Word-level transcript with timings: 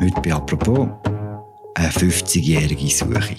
Heute 0.00 0.20
bei 0.20 0.32
«Apropos» 0.32 0.88
eine 1.74 1.88
50-jährige 1.88 2.86
Suche. 2.86 3.34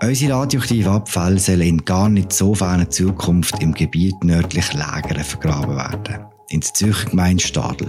Unsere 0.00 0.34
radioaktiven 0.34 0.92
Abfälle 0.92 1.40
sollen 1.40 1.62
in 1.62 1.84
gar 1.84 2.08
nicht 2.08 2.32
so 2.32 2.54
ferner 2.54 2.88
Zukunft 2.88 3.60
im 3.60 3.74
Gebiet 3.74 4.22
nördlich 4.22 4.72
Lägern 4.72 5.24
vergraben 5.24 5.74
werden. 5.74 6.26
In 6.50 6.60
der 6.60 6.72
Zürcher 6.72 7.10
Gemeinde 7.10 7.42
Stadl. 7.42 7.86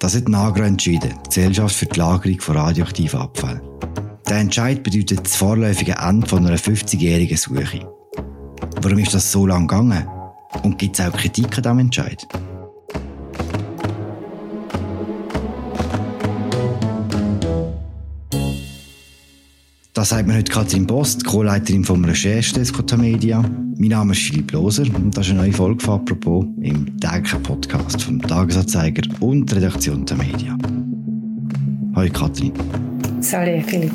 Das 0.00 0.14
hat 0.14 0.28
NAGRA 0.28 0.66
entschieden, 0.66 1.14
die 1.24 1.28
Gesellschaft 1.30 1.76
für 1.76 1.86
die 1.86 1.98
Lagerung 1.98 2.38
von 2.38 2.58
radioaktiven 2.58 3.20
Abfällen. 3.20 3.62
Der 4.28 4.36
Entscheid 4.36 4.82
bedeutet 4.82 5.24
das 5.24 5.36
vorläufige 5.36 5.94
Ende 5.94 6.28
von 6.28 6.46
einer 6.46 6.58
50-jährigen 6.58 7.38
Suche. 7.38 7.88
Warum 8.82 8.98
ist 8.98 9.14
das 9.14 9.32
so 9.32 9.46
lange 9.46 9.66
gegangen? 9.66 10.06
Und 10.62 10.78
gibt 10.78 10.98
es 10.98 11.06
auch 11.06 11.12
Kritik 11.16 11.56
an 11.56 11.62
diesem 11.62 11.78
Entscheid? 11.78 12.28
Das 20.04 20.10
sagt 20.10 20.28
mir 20.28 20.36
heute 20.36 20.52
Katrin 20.52 20.86
Post, 20.86 21.24
Co-Leiterin 21.24 21.82
vom 21.82 22.04
Recherchedesk 22.04 22.94
Media. 22.98 23.40
Mein 23.40 23.88
Name 23.88 24.12
ist 24.12 24.20
Philipp 24.20 24.52
Loser 24.52 24.82
und 24.94 25.16
das 25.16 25.24
ist 25.24 25.32
eine 25.32 25.44
neue 25.44 25.52
Folge 25.54 25.82
von 25.82 25.94
«Apropos» 25.98 26.44
im 26.60 27.00
täglichen 27.00 27.42
Podcast 27.42 28.02
vom 28.02 28.20
Tagesanzeiger 28.20 29.00
und 29.20 29.50
der 29.50 29.56
Redaktion 29.56 30.04
der 30.04 30.18
Media. 30.18 30.58
Hallo 31.96 32.12
Katrin. 32.12 32.52
Salut 33.22 33.64
Philipp. 33.64 33.94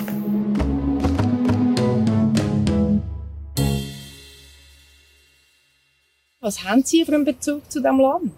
Was 6.41 6.63
haben 6.63 6.81
Sie 6.83 7.05
für 7.05 7.13
einen 7.13 7.25
Bezug 7.25 7.69
zu 7.71 7.81
diesem 7.81 7.99
Land? 7.99 8.31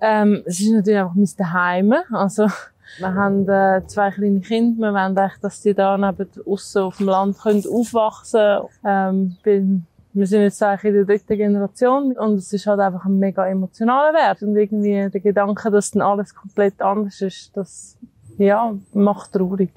Ähm, 0.00 0.42
es 0.46 0.60
ist 0.60 0.70
natürlich 0.70 0.98
einfach 0.98 1.14
mein 1.14 1.28
Daheim. 1.36 1.94
Also, 2.10 2.48
wir 2.98 3.14
haben 3.14 3.48
äh, 3.48 3.86
zwei 3.86 4.10
kleine 4.10 4.40
Kinder. 4.40 4.80
Wir 4.80 4.92
wollen 4.92 5.16
echt, 5.16 5.42
dass 5.42 5.60
die 5.60 5.74
da 5.74 5.96
neben 5.96 6.28
aussen 6.46 6.82
auf 6.82 6.98
dem 6.98 7.06
Land 7.06 7.38
können 7.38 7.64
aufwachsen 7.66 8.68
können. 8.82 9.36
Ähm, 9.44 9.86
wir 10.14 10.28
sind 10.28 10.42
jetzt 10.42 10.62
eigentlich 10.62 10.84
in 10.84 10.94
der 10.94 11.04
dritten 11.04 11.36
Generation 11.36 12.16
und 12.16 12.34
es 12.34 12.52
ist 12.52 12.66
halt 12.66 12.78
einfach 12.78 13.04
ein 13.04 13.18
mega 13.18 13.46
emotionaler 13.48 14.14
Wert. 14.14 14.42
Und 14.42 14.56
irgendwie 14.56 15.10
der 15.10 15.20
Gedanke, 15.20 15.70
dass 15.70 15.90
dann 15.90 16.02
alles 16.02 16.34
komplett 16.34 16.80
anders 16.80 17.20
ist, 17.20 17.50
das, 17.56 17.96
ja, 18.38 18.74
macht 18.92 19.32
traurig. 19.32 19.70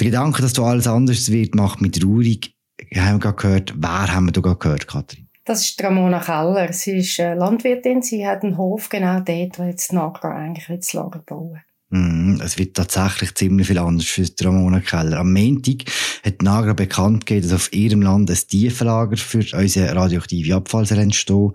Der 0.00 0.06
Gedanke, 0.06 0.40
dass 0.40 0.54
du 0.54 0.64
alles 0.64 0.86
anders 0.86 1.30
wird, 1.30 1.54
macht 1.54 1.82
mich 1.82 1.92
traurig. 1.92 2.54
Haben 2.94 3.16
wir 3.16 3.20
gerade 3.20 3.36
gehört, 3.36 3.74
wer 3.76 4.14
haben 4.14 4.26
wir 4.26 4.32
da 4.32 4.40
gerade 4.40 4.58
gehört, 4.58 4.88
Katrin? 4.88 5.28
Das 5.44 5.60
ist 5.60 5.82
Ramona 5.82 6.20
Keller. 6.20 6.72
Sie 6.72 6.98
ist 6.98 7.18
äh, 7.18 7.34
Landwirtin. 7.34 8.02
Sie 8.02 8.26
hat 8.26 8.42
einen 8.42 8.56
Hof 8.56 8.88
genau 8.88 9.20
dort, 9.20 9.58
wo 9.58 9.62
jetzt 9.62 9.92
Nagra 9.92 10.34
eigentlich 10.34 10.66
das 10.66 10.92
Lager 10.92 11.20
bauen. 11.20 11.62
Mm, 11.96 12.40
es 12.42 12.58
wird 12.58 12.76
tatsächlich 12.76 13.34
ziemlich 13.34 13.66
viel 13.66 13.78
anders 13.78 14.06
für 14.06 14.26
Ramona 14.42 14.80
Keller. 14.80 15.18
Am 15.18 15.32
Montag 15.32 15.84
hat 16.24 16.42
Nagra 16.42 16.74
bekannt 16.74 17.26
gegeben, 17.26 17.48
dass 17.48 17.56
auf 17.56 17.72
ihrem 17.72 18.02
Land 18.02 18.30
ein 18.30 18.36
Tiefenlager 18.36 19.16
für 19.16 19.44
unsere 19.56 19.94
radioaktive 19.94 20.54
Abfall 20.54 20.86
entstehen 20.90 21.52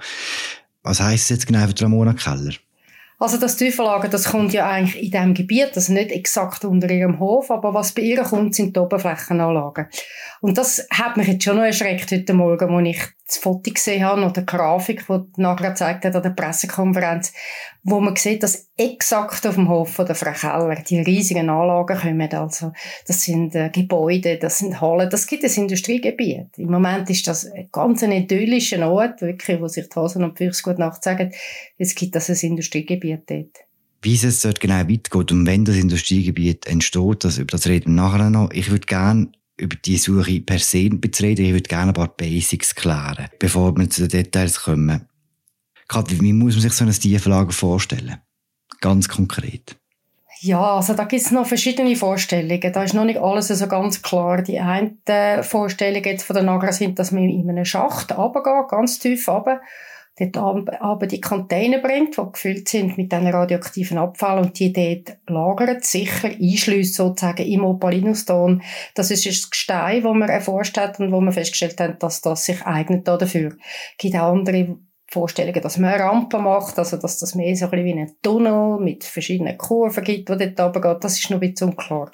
Was 0.83 0.99
heisst 0.99 1.29
das 1.29 1.37
jetzt 1.37 1.47
genau 1.47 1.67
für 1.67 1.83
Ramona 1.83 2.13
Keller? 2.13 2.53
Also 3.19 3.37
das 3.37 3.55
Teufellager, 3.55 4.07
das 4.07 4.31
kommt 4.31 4.51
ja 4.51 4.67
eigentlich 4.67 5.03
in 5.03 5.11
diesem 5.11 5.33
Gebiet, 5.35 5.73
also 5.75 5.93
nicht 5.93 6.09
exakt 6.09 6.65
unter 6.65 6.89
ihrem 6.89 7.19
Hof, 7.19 7.51
aber 7.51 7.71
was 7.71 7.91
bei 7.91 8.01
ihr 8.01 8.23
kommt, 8.23 8.55
sind 8.55 8.75
die 8.75 8.79
Oberflächenanlagen. 8.79 9.85
Und 10.41 10.57
das 10.57 10.87
hat 10.89 11.17
mich 11.17 11.27
jetzt 11.27 11.43
schon 11.43 11.57
noch 11.57 11.63
erschreckt 11.63 12.11
heute 12.11 12.33
Morgen, 12.33 12.73
als 12.73 12.97
ich 12.97 13.03
das 13.31 13.39
Foto 13.39 13.71
gesehen 13.71 14.03
habe 14.03 14.21
oder 14.21 14.41
die 14.41 14.45
Grafik, 14.45 15.05
die 15.07 15.41
nachher 15.41 15.69
gezeigt 15.69 16.03
hat 16.03 16.15
an 16.15 16.21
der 16.21 16.31
Pressekonferenz, 16.31 17.33
wo 17.83 17.99
man 17.99 18.15
sieht, 18.15 18.43
dass 18.43 18.69
exakt 18.77 19.47
auf 19.47 19.55
dem 19.55 19.69
Hof 19.69 19.93
von 19.93 20.05
der 20.05 20.15
Frau 20.15 20.33
Keller 20.33 20.75
die 20.87 20.99
riesigen 20.99 21.49
Anlagen 21.49 21.97
kommen. 21.97 22.33
Also, 22.33 22.73
das 23.07 23.21
sind 23.23 23.55
äh, 23.55 23.69
Gebäude, 23.69 24.37
das 24.37 24.59
sind 24.59 24.81
Hallen, 24.81 25.09
das 25.09 25.27
gibt 25.27 25.43
ein 25.43 25.51
Industriegebiet. 25.51 26.57
Im 26.57 26.71
Moment 26.71 27.09
ist 27.09 27.25
das 27.27 27.49
ein 27.49 27.69
ganz 27.71 28.03
ein 28.03 28.11
idyllischer 28.11 28.89
Ort, 28.89 29.21
wirklich, 29.21 29.61
wo 29.61 29.67
sich 29.67 29.87
die 29.87 29.95
Hasen 29.95 30.23
und 30.23 30.37
Füchse 30.37 30.63
gut 30.63 30.77
Nacht 30.77 31.03
sagen. 31.03 31.31
Jetzt 31.77 31.95
gibt 31.95 32.15
es 32.15 32.29
ein 32.29 32.49
Industriegebiet 32.49 33.23
dort. 33.27 33.57
Wie 34.03 34.15
es 34.15 34.41
dort 34.41 34.59
genau 34.59 34.79
weitergeht 34.79 35.31
und 35.31 35.45
wenn 35.45 35.63
das 35.63 35.75
Industriegebiet 35.77 36.65
entsteht, 36.65 37.23
das, 37.23 37.37
über 37.37 37.51
das 37.51 37.67
reden 37.67 37.95
wir 37.95 38.01
nachher 38.01 38.29
noch. 38.29 38.49
Ich 38.51 38.71
würde 38.71 38.87
gerne 38.87 39.31
über 39.61 39.75
die 39.75 39.97
Suche 39.97 40.41
per 40.41 40.59
se 40.59 40.77
reden. 40.77 40.99
Ich 41.03 41.53
würde 41.53 41.61
gerne 41.61 41.91
ein 41.91 41.93
paar 41.93 42.09
Basics 42.09 42.75
klären, 42.75 43.27
bevor 43.39 43.77
wir 43.77 43.89
zu 43.89 44.07
den 44.07 44.23
Details 44.23 44.63
kommen. 44.63 45.07
Kathi, 45.87 46.19
wie 46.21 46.33
muss 46.33 46.55
man 46.55 46.61
sich 46.61 46.73
so 46.73 46.85
ein 46.85 46.91
Tieflager 46.91 47.51
vorstellen? 47.51 48.17
Ganz 48.79 49.07
konkret. 49.07 49.75
Ja, 50.39 50.77
also 50.77 50.95
da 50.95 51.03
gibt 51.03 51.21
es 51.21 51.29
noch 51.29 51.45
verschiedene 51.45 51.95
Vorstellungen. 51.95 52.73
Da 52.73 52.83
ist 52.83 52.95
noch 52.95 53.05
nicht 53.05 53.19
alles 53.19 53.49
so 53.49 53.67
ganz 53.67 54.01
klar. 54.01 54.41
Die 54.41 54.59
eine 54.59 55.43
Vorstellung 55.43 56.03
jetzt 56.03 56.23
von 56.23 56.33
der 56.33 56.43
Nagra 56.43 56.71
sind, 56.71 56.97
dass 56.97 57.11
man 57.11 57.29
in 57.29 57.47
einen 57.47 57.65
Schacht 57.65 58.17
runtergeht, 58.17 58.69
ganz 58.69 58.97
tief 58.97 59.27
runter 59.27 59.61
dort 60.19 60.81
aber 60.81 61.07
die 61.07 61.21
Container 61.21 61.79
bringt, 61.79 62.17
die 62.17 62.31
gefüllt 62.31 62.69
sind 62.69 62.97
mit 62.97 63.11
diesen 63.11 63.27
radioaktiven 63.27 63.97
Abfall 63.97 64.39
und 64.39 64.59
die 64.59 64.73
dort 64.73 65.17
lagert, 65.27 65.85
sicher 65.85 66.29
einschließt 66.29 66.95
sozusagen 66.95 67.45
im 67.45 67.63
Opalinuston. 67.63 68.61
Das 68.95 69.11
ist 69.11 69.25
das 69.25 69.49
Gestein, 69.49 70.03
das 70.03 70.13
man 70.13 70.29
erforscht 70.29 70.77
hat 70.77 70.99
und 70.99 71.11
wo 71.11 71.21
man 71.21 71.33
festgestellt 71.33 71.79
hat, 71.79 72.03
dass 72.03 72.21
das 72.21 72.45
sich 72.45 72.61
eignet 72.65 73.07
dafür. 73.07 73.55
Es 73.57 73.97
gibt 73.97 74.15
auch 74.15 74.33
andere 74.33 74.77
Vorstellungen, 75.11 75.61
dass 75.61 75.77
man 75.77 75.93
eine 75.93 76.03
Rampe 76.03 76.39
macht, 76.39 76.79
also 76.79 76.95
dass 76.95 77.19
das 77.19 77.35
mehr 77.35 77.53
so 77.53 77.65
ein 77.65 77.71
bisschen 77.71 77.85
wie 77.85 77.99
ein 77.99 78.11
Tunnel 78.21 78.79
mit 78.79 79.03
verschiedenen 79.03 79.57
Kurven 79.57 80.05
gibt, 80.05 80.29
die 80.29 80.37
dort 80.37 80.59
runtergeht, 80.59 81.03
das 81.03 81.19
ist 81.19 81.29
noch 81.29 81.41
ein 81.41 81.51
bisschen 81.51 81.69
unklar. 81.69 82.09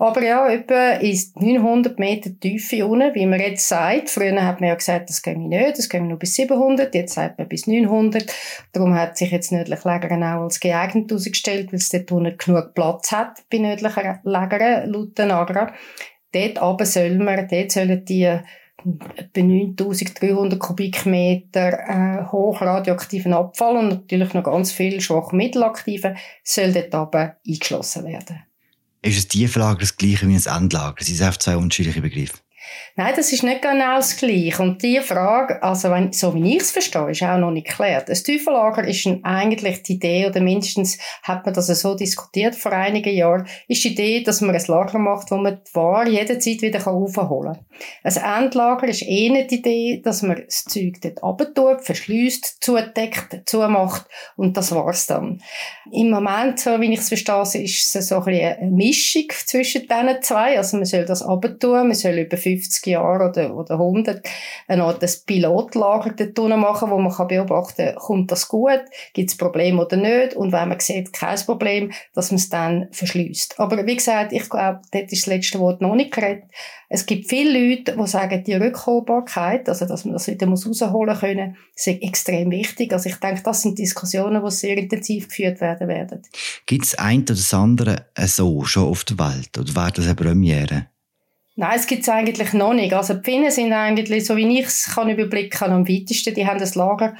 Aber 0.00 0.20
ja, 0.20 0.50
etwa 0.50 0.94
ist 0.94 1.40
900 1.40 1.98
Meter 2.00 2.30
Tiefe 2.40 2.84
unten, 2.84 3.14
wie 3.14 3.26
man 3.26 3.38
jetzt 3.38 3.68
sagt. 3.68 4.10
Früher 4.10 4.44
hat 4.44 4.60
man 4.60 4.68
ja 4.68 4.74
gesagt, 4.74 5.08
das 5.08 5.22
geht 5.22 5.38
nicht, 5.38 5.78
das 5.78 5.88
geht 5.88 6.02
nur 6.02 6.18
bis 6.18 6.34
700, 6.34 6.92
jetzt 6.92 7.14
sagt 7.14 7.38
man 7.38 7.46
bis 7.46 7.68
900. 7.68 8.26
Darum 8.72 8.94
hat 8.94 9.16
sich 9.16 9.30
jetzt 9.30 9.52
nördlich 9.52 9.84
Lägern 9.84 10.24
auch 10.24 10.42
als 10.42 10.58
geeignet 10.58 11.08
herausgestellt, 11.08 11.72
weil 11.72 11.78
es 11.78 11.88
dort 11.90 12.10
unten 12.10 12.36
genug 12.36 12.74
Platz 12.74 13.12
hat 13.12 13.44
bei 13.48 13.58
nördlichen 13.58 14.18
Lägern, 14.24 14.90
laut 14.90 15.16
den 15.16 15.30
Agra. 15.30 15.72
Dort 16.32 16.58
aber 16.58 16.84
soll 16.84 17.16
man, 17.16 17.46
dort 17.48 17.70
sollen 17.70 18.04
die 18.04 18.40
etwa 19.16 19.42
9300 19.42 20.58
Kubikmeter 20.58 21.72
äh, 21.72 22.26
hochradioaktiven 22.30 23.32
Abfall 23.32 23.76
und 23.76 23.88
natürlich 23.88 24.34
noch 24.34 24.44
ganz 24.44 24.72
viel 24.72 25.00
schwach 25.00 25.32
mittelaktiven 25.32 26.16
soll 26.44 26.72
dort 26.72 26.94
aber 26.94 27.36
eingeschlossen 27.46 28.04
werden. 28.04 28.42
Ist 29.02 29.24
ein 29.24 29.28
Tieflager 29.28 29.80
das 29.80 29.96
gleiche 29.96 30.28
wie 30.28 30.34
ein 30.34 30.62
Endlager? 30.62 30.96
Das 30.98 31.06
sind 31.06 31.22
einfach 31.22 31.38
zwei 31.38 31.56
unterschiedliche 31.56 32.02
Begriffe. 32.02 32.38
Nein, 32.96 33.14
das 33.16 33.32
ist 33.32 33.42
nicht 33.42 33.62
genau 33.62 33.96
das 33.96 34.16
Gleiche. 34.16 34.62
Und 34.62 34.82
die 34.82 35.00
Frage, 35.00 35.62
also 35.62 35.90
wenn, 35.90 36.12
so 36.12 36.34
wie 36.34 36.56
ich 36.56 36.62
es 36.62 36.72
verstehe, 36.72 37.10
ist 37.10 37.22
auch 37.22 37.38
noch 37.38 37.50
nicht 37.50 37.68
geklärt. 37.68 38.10
Ein 38.10 38.16
Teufellager 38.16 38.86
ist 38.86 39.08
eigentlich 39.22 39.82
die 39.82 39.94
Idee, 39.94 40.26
oder 40.26 40.40
mindestens 40.40 40.98
hat 41.22 41.44
man 41.44 41.54
das 41.54 41.66
so 41.68 41.94
diskutiert 41.94 42.56
vor 42.56 42.72
einigen 42.72 43.14
Jahren, 43.14 43.46
ist 43.68 43.84
die 43.84 43.92
Idee, 43.92 44.22
dass 44.22 44.40
man 44.40 44.54
ein 44.54 44.64
Lager 44.66 44.98
macht, 44.98 45.30
wo 45.30 45.36
man 45.36 45.60
die 45.66 45.74
Ware 45.74 46.08
jederzeit 46.08 46.62
wieder 46.62 46.86
aufholen 46.86 47.54
kann. 47.54 47.66
Ein 48.02 48.44
Endlager 48.44 48.88
ist 48.88 49.02
eh 49.02 49.30
nicht 49.30 49.50
die 49.50 49.58
Idee, 49.58 50.02
dass 50.04 50.22
man 50.22 50.42
das 50.44 50.64
Zeug 50.64 51.00
dort 51.00 51.22
abtut, 51.22 51.84
verschließt, 51.84 52.58
zudeckt, 52.60 53.48
zumacht 53.48 54.06
und 54.36 54.56
das 54.56 54.72
war's 54.72 55.06
dann. 55.06 55.40
Im 55.92 56.10
Moment, 56.10 56.60
so 56.60 56.80
wie 56.80 56.92
ich 56.92 57.00
es 57.00 57.08
verstehe, 57.08 57.42
ist 57.62 57.94
es 57.94 58.08
so 58.08 58.16
ein 58.16 58.40
eine 58.40 58.70
Mischung 58.70 59.24
zwischen 59.46 59.82
diesen 59.82 60.22
zwei. 60.22 60.56
Also 60.56 60.76
man 60.76 60.86
soll 60.86 61.04
das 61.04 61.22
abtun, 61.22 61.88
man 61.88 61.94
soll 61.94 62.18
über 62.18 62.36
50 62.60 62.86
Jahren 62.86 63.30
oder, 63.30 63.54
oder 63.54 63.74
100 63.74 64.26
eine 64.68 64.84
Art 64.84 65.02
des 65.02 65.24
Pilotlager 65.24 66.12
dort 66.12 66.58
machen, 66.58 66.90
wo 66.90 66.98
man 66.98 67.28
beobachten 67.28 67.86
kann, 67.86 67.94
kommt 67.96 68.30
das 68.30 68.48
gut, 68.48 68.80
gibt 69.12 69.30
es 69.30 69.36
Probleme 69.36 69.84
oder 69.84 69.96
nicht 69.96 70.34
und 70.34 70.52
wenn 70.52 70.68
man 70.68 70.80
sieht, 70.80 71.12
kein 71.12 71.38
Problem, 71.40 71.92
dass 72.14 72.30
man 72.30 72.36
es 72.36 72.48
dann 72.48 72.88
verschließt. 72.92 73.58
Aber 73.58 73.84
wie 73.86 73.96
gesagt, 73.96 74.32
ich 74.32 74.48
glaube, 74.48 74.80
dort 74.92 75.12
ist 75.12 75.26
das 75.26 75.26
letzte 75.26 75.58
Wort 75.58 75.80
noch 75.80 75.94
nicht 75.94 76.12
geredet. 76.12 76.44
Es 76.92 77.06
gibt 77.06 77.28
viele 77.28 77.56
Leute, 77.56 77.96
die 77.96 78.06
sagen, 78.06 78.42
die 78.44 78.54
Rückholbarkeit, 78.54 79.68
also 79.68 79.86
dass 79.86 80.04
man 80.04 80.14
das 80.14 80.26
wieder 80.26 80.48
rausholen 80.48 81.16
können, 81.16 81.56
ist 81.74 81.86
extrem 81.86 82.50
wichtig. 82.50 82.92
Also 82.92 83.08
ich 83.08 83.16
denke, 83.16 83.42
das 83.44 83.62
sind 83.62 83.78
Diskussionen, 83.78 84.44
die 84.44 84.50
sehr 84.50 84.76
intensiv 84.76 85.28
geführt 85.28 85.60
werden 85.60 85.86
werden. 85.86 86.22
Gibt 86.66 86.84
es 86.84 86.98
ein 86.98 87.22
oder 87.22 87.34
das 87.34 87.54
andere 87.54 88.06
so 88.18 88.64
schon 88.64 88.88
auf 88.88 89.04
der 89.04 89.18
Welt 89.18 89.56
oder 89.56 89.74
wäre 89.74 89.92
das 89.92 90.06
eine 90.06 90.14
Premiere? 90.16 90.86
Nein, 91.60 91.76
es 91.76 91.86
gibt 91.86 92.04
es 92.04 92.08
eigentlich 92.08 92.54
noch 92.54 92.72
nicht. 92.72 92.94
Also 92.94 93.12
die 93.12 93.22
Finnen 93.22 93.50
sind 93.50 93.74
eigentlich, 93.74 94.24
so 94.24 94.34
wie 94.34 94.58
ich 94.58 94.64
es 94.64 94.94
kann 94.94 95.10
am 95.10 95.86
weitesten. 95.86 96.34
Die 96.34 96.46
haben 96.46 96.58
das 96.58 96.74
Lager 96.74 97.14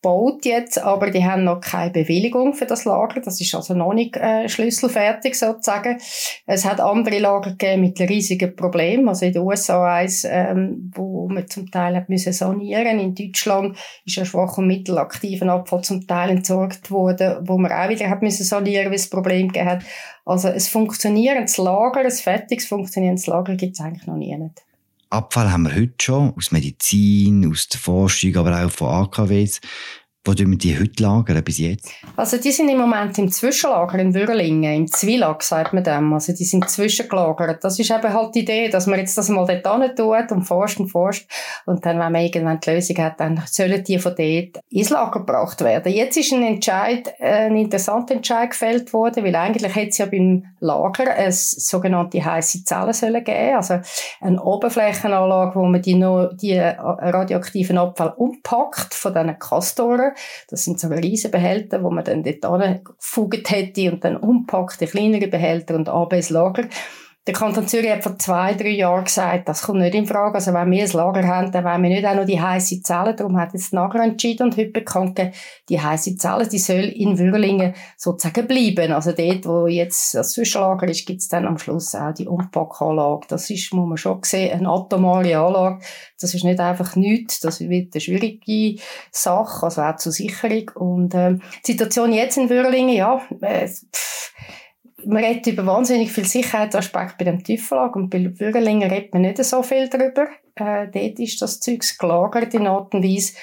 gebaut 0.00 0.44
jetzt, 0.44 0.78
aber 0.82 1.10
die 1.10 1.24
haben 1.24 1.44
noch 1.44 1.60
keine 1.60 1.90
Bewilligung 1.90 2.54
für 2.54 2.66
das 2.66 2.84
Lager. 2.84 3.20
Das 3.20 3.40
ist 3.40 3.54
also 3.54 3.74
noch 3.74 3.92
nicht 3.92 4.16
äh, 4.16 4.48
schlüsselfertig 4.48 5.38
sozusagen. 5.38 5.98
Es 6.46 6.64
hat 6.64 6.80
andere 6.80 7.18
Lager 7.18 7.50
gegeben 7.50 7.82
mit 7.82 8.00
riesigen 8.00 8.54
Problemen. 8.54 9.08
Also 9.08 9.26
in 9.26 9.32
den 9.32 9.42
USA 9.42 9.96
eins, 9.96 10.24
ähm, 10.28 10.92
wo 10.94 11.28
man 11.28 11.48
zum 11.48 11.70
Teil 11.70 11.96
hat 11.96 12.08
müssen 12.08 12.32
sanieren. 12.32 12.98
In 12.98 13.14
Deutschland 13.14 13.76
ist 14.04 14.18
ein 14.18 14.26
schwach 14.26 14.58
und 14.58 14.66
mittelaktiven 14.66 15.48
Abfall 15.48 15.82
zum 15.82 16.06
Teil 16.06 16.30
entsorgt 16.30 16.90
worden, 16.90 17.38
wo 17.46 17.58
man 17.58 17.72
auch 17.72 17.88
wieder 17.88 18.08
hat 18.08 18.22
müssen 18.22 18.44
sanieren, 18.44 18.86
weil 18.86 18.94
es 18.94 19.10
Problem 19.10 19.48
gegeben 19.48 19.70
hat. 19.70 19.82
Also 20.24 20.48
es 20.48 20.68
funktionierendes 20.68 21.56
Lager, 21.56 22.00
ein 22.00 22.10
fertiges 22.10 22.66
funktionierendes 22.66 23.26
Lager 23.26 23.54
gibt 23.54 23.74
es 23.74 23.80
eigentlich 23.80 24.06
noch 24.06 24.16
nie. 24.16 24.36
Nicht. 24.36 24.66
Abfall 25.10 25.52
haben 25.52 25.64
wir 25.64 25.74
heute 25.74 25.94
schon, 26.00 26.34
aus 26.36 26.52
Medizin, 26.52 27.50
aus 27.50 27.68
der 27.68 27.80
Forschung, 27.80 28.36
aber 28.36 28.64
auch 28.64 28.70
von 28.70 28.88
AKWs. 28.88 29.60
Wo 30.26 30.32
wir 30.36 30.58
die 30.58 30.76
heute 30.76 31.04
lagern 31.04 31.44
bis 31.44 31.58
jetzt? 31.58 31.92
Also 32.16 32.36
die 32.36 32.50
sind 32.50 32.68
im 32.68 32.78
Moment 32.78 33.16
im 33.16 33.30
Zwischenlager 33.30 33.96
in 34.00 34.12
Würlingen, 34.12 34.74
im 34.74 34.86
Zwilag 34.88 35.40
sagt 35.40 35.72
man 35.72 35.84
dem. 35.84 36.12
Also 36.12 36.32
die 36.32 36.44
sind 36.44 36.68
zwischengelagert. 36.68 37.62
Das 37.62 37.78
ist 37.78 37.92
eben 37.92 38.12
halt 38.12 38.34
die 38.34 38.40
Idee, 38.40 38.68
dass 38.68 38.88
man 38.88 38.98
jetzt 38.98 39.16
das 39.16 39.28
mal 39.28 39.46
dort 39.46 39.96
tut 39.96 40.32
und 40.32 40.42
forscht 40.42 40.80
und 40.80 40.88
forscht. 40.88 41.30
Und 41.64 41.86
dann, 41.86 42.00
wenn 42.00 42.10
man 42.10 42.22
irgendwann 42.22 42.58
die 42.58 42.70
Lösung 42.70 42.98
hat, 42.98 43.20
dann 43.20 43.40
sollen 43.46 43.84
die 43.84 44.00
von 44.00 44.16
dort 44.18 44.64
ins 44.68 44.90
Lager 44.90 45.20
gebracht 45.20 45.60
werden. 45.60 45.92
Jetzt 45.92 46.16
ist 46.16 46.32
ein 46.32 46.42
Entscheid, 46.42 47.14
ein 47.20 47.56
interessanter 47.56 48.16
Entscheid 48.16 48.50
gefällt 48.50 48.92
worden, 48.92 49.24
weil 49.24 49.36
eigentlich 49.36 49.76
hätte 49.76 49.90
es 49.90 49.98
ja 49.98 50.06
beim 50.06 50.44
Lager 50.58 51.08
eine 51.08 51.30
sogenannte 51.30 52.24
heiße 52.24 52.64
Zellen 52.64 52.92
sollen 52.92 53.22
geben. 53.22 53.54
Also 53.54 53.78
eine 54.20 54.42
Oberflächenanlage, 54.42 55.54
wo 55.54 55.66
man 55.66 55.82
die, 55.82 55.94
die 56.42 56.50
äh, 56.50 56.74
radioaktiven 56.80 57.78
Abfall 57.78 58.12
umpackt 58.16 58.92
von 58.92 59.14
diesen 59.14 59.38
Kastoren 59.38 60.15
das 60.48 60.64
sind 60.64 60.80
so 60.80 60.88
riesige 60.88 61.32
Behälter, 61.32 61.82
wo 61.82 61.90
man 61.90 62.04
dann 62.04 62.22
dort 62.22 62.44
angefugt 62.44 63.50
hätte 63.50 63.92
und 63.92 64.04
dann 64.04 64.16
umpackt 64.16 64.80
in 64.82 64.88
kleinere 64.88 65.28
Behälter 65.28 65.74
und 65.74 65.88
ab 65.88 66.12
ins 66.12 66.30
Lager. 66.30 66.64
Der 67.26 67.34
Kanton 67.34 67.66
Zürich 67.66 67.90
hat 67.90 68.04
vor 68.04 68.16
zwei, 68.20 68.54
drei 68.54 68.68
Jahren 68.68 69.02
gesagt, 69.02 69.48
das 69.48 69.62
kommt 69.62 69.80
nicht 69.80 69.96
in 69.96 70.06
Frage. 70.06 70.36
Also 70.36 70.54
wenn 70.54 70.70
wir 70.70 70.84
ein 70.84 70.92
Lager 70.92 71.26
haben, 71.26 71.50
dann 71.50 71.64
wollen 71.64 71.82
wir 71.82 71.90
nicht 71.90 72.06
auch 72.06 72.14
noch 72.14 72.24
die 72.24 72.40
heiße 72.40 72.82
Zelle. 72.82 73.16
Darum 73.16 73.36
hat 73.36 73.52
jetzt 73.52 73.72
nachher 73.72 74.04
entschieden 74.04 74.44
und 74.44 74.56
heute 74.56 74.70
bekannt 74.70 75.20
die 75.68 75.80
heiße 75.80 76.16
Zelle, 76.18 76.46
die 76.46 76.60
soll 76.60 76.84
in 76.84 77.18
Würlingen 77.18 77.74
sozusagen 77.96 78.46
bleiben. 78.46 78.92
Also 78.92 79.10
dort, 79.10 79.44
wo 79.44 79.66
jetzt 79.66 80.14
das 80.14 80.34
Zwischenlager 80.34 80.86
ist, 80.86 81.04
gibt 81.04 81.20
es 81.20 81.26
dann 81.26 81.46
am 81.46 81.58
Schluss 81.58 81.96
auch 81.96 82.14
die 82.14 82.28
Umpackanlage. 82.28 83.26
Das 83.26 83.50
ist, 83.50 83.74
muss 83.74 83.88
man 83.88 83.96
schon 83.96 84.20
sehen, 84.22 84.60
eine 84.60 84.68
atomare 84.68 85.36
Anlage. 85.36 85.80
Das 86.20 86.32
ist 86.32 86.44
nicht 86.44 86.60
einfach 86.60 86.94
nichts. 86.94 87.40
Das 87.40 87.58
wird 87.58 87.92
eine 87.92 88.00
schwierige 88.00 88.80
Sache, 89.10 89.66
also 89.66 89.82
auch 89.82 89.96
zur 89.96 90.12
Sicherung. 90.12 90.70
Und 90.76 91.12
äh, 91.14 91.38
die 91.66 91.72
Situation 91.72 92.12
jetzt 92.12 92.38
in 92.38 92.48
Würlingen, 92.48 92.94
ja, 92.94 93.20
äh, 93.40 93.66
pff, 93.66 94.32
man 95.06 95.24
redet 95.24 95.46
über 95.46 95.66
wahnsinnig 95.66 96.12
viel 96.12 96.24
Sicherheitsaspekt 96.24 97.18
bei 97.18 97.24
dem 97.24 97.42
Tüffelag 97.42 97.96
und 97.96 98.10
bei 98.10 98.18
Bürgerlingen 98.18 98.90
redet 98.90 99.12
man 99.12 99.22
nicht 99.22 99.42
so 99.42 99.62
viel 99.62 99.88
darüber. 99.88 100.28
Äh, 100.56 100.88
dort 100.88 101.18
ist 101.18 101.40
das 101.40 101.60
Zeug 101.60 101.84
gelagert 101.98 102.54
in 102.54 102.66
Art 102.66 102.94
und 102.94 103.04
Weise. 103.04 103.34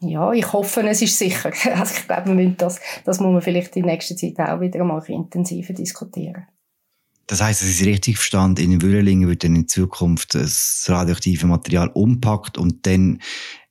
Ja, 0.00 0.32
ich 0.32 0.52
hoffe, 0.52 0.80
es 0.88 1.02
ist 1.02 1.18
sicher. 1.18 1.52
Also 1.74 1.94
ich 1.96 2.06
glaube, 2.06 2.36
wir 2.36 2.50
das, 2.50 2.80
das 3.04 3.20
muss 3.20 3.32
man 3.32 3.42
vielleicht 3.42 3.76
in 3.76 3.84
nächster 3.84 4.16
Zeit 4.16 4.38
auch 4.40 4.60
wieder 4.60 4.82
mal 4.82 5.02
intensiver 5.06 5.72
diskutieren. 5.72 6.46
Das 7.28 7.40
heißt, 7.40 7.62
es 7.62 7.80
ist 7.80 7.86
richtig 7.86 8.16
verstanden, 8.16 8.72
in 8.72 8.82
Würlingen 8.82 9.28
wird 9.28 9.44
dann 9.44 9.54
in 9.54 9.68
Zukunft 9.68 10.34
das 10.34 10.86
radioaktive 10.88 11.46
Material 11.46 11.88
umpackt 11.88 12.58
und 12.58 12.84
dann 12.86 13.20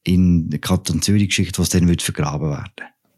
in 0.04 0.50
den 0.50 0.62
Kanton 0.62 1.02
Zürich 1.02 1.30
geschickt, 1.30 1.60
wo 1.60 1.64
es 1.64 1.70
dann 1.70 1.88
wird 1.88 2.02
vergraben 2.02 2.50
werden. 2.50 2.72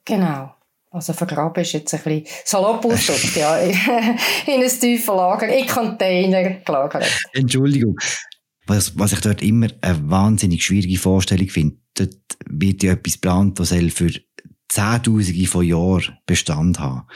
Genau. 0.06 0.53
Also 0.94 1.13
vergraben 1.13 1.63
ist 1.63 1.72
jetzt 1.72 1.92
ein 1.95 2.01
bisschen 2.04 2.28
salopp 2.45 2.86
ausgedrückt, 2.86 3.36
ja. 3.36 3.57
in 3.57 4.62
ein 4.62 4.69
tiefes 4.69 5.07
Lager, 5.07 5.48
in 5.48 5.66
Container 5.66 6.51
gelagert. 6.63 7.12
Entschuldigung. 7.34 7.95
Was, 8.68 8.98
was 8.98 9.12
ich 9.12 9.19
dort 9.22 9.42
immer 9.42 9.68
eine 9.81 10.10
wahnsinnig 10.12 10.63
schwierige 10.63 11.00
Vorstellung 11.00 11.50
finde, 11.50 11.78
dort 11.95 12.16
wird 12.45 12.84
ja 12.84 12.94
etwas 12.94 13.13
geplant, 13.13 13.60
das 13.60 13.69
für 13.69 14.12
Zehntausende 14.69 15.48
von 15.48 15.66
Jahren 15.66 16.19
Bestand 16.28 16.80
haben. 16.80 17.07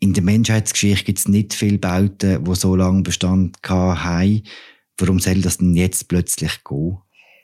In 0.00 0.12
der 0.12 0.24
Menschheitsgeschichte 0.24 1.04
gibt 1.04 1.20
es 1.20 1.28
nicht 1.28 1.54
viele 1.54 1.78
Bauten, 1.78 2.44
die 2.44 2.54
so 2.56 2.74
lange 2.74 3.02
Bestand 3.02 3.58
haben. 3.64 4.42
Warum 4.96 5.20
soll 5.20 5.40
das 5.40 5.58
denn 5.58 5.76
jetzt 5.76 6.08
plötzlich 6.08 6.64
gehen? 6.64 6.98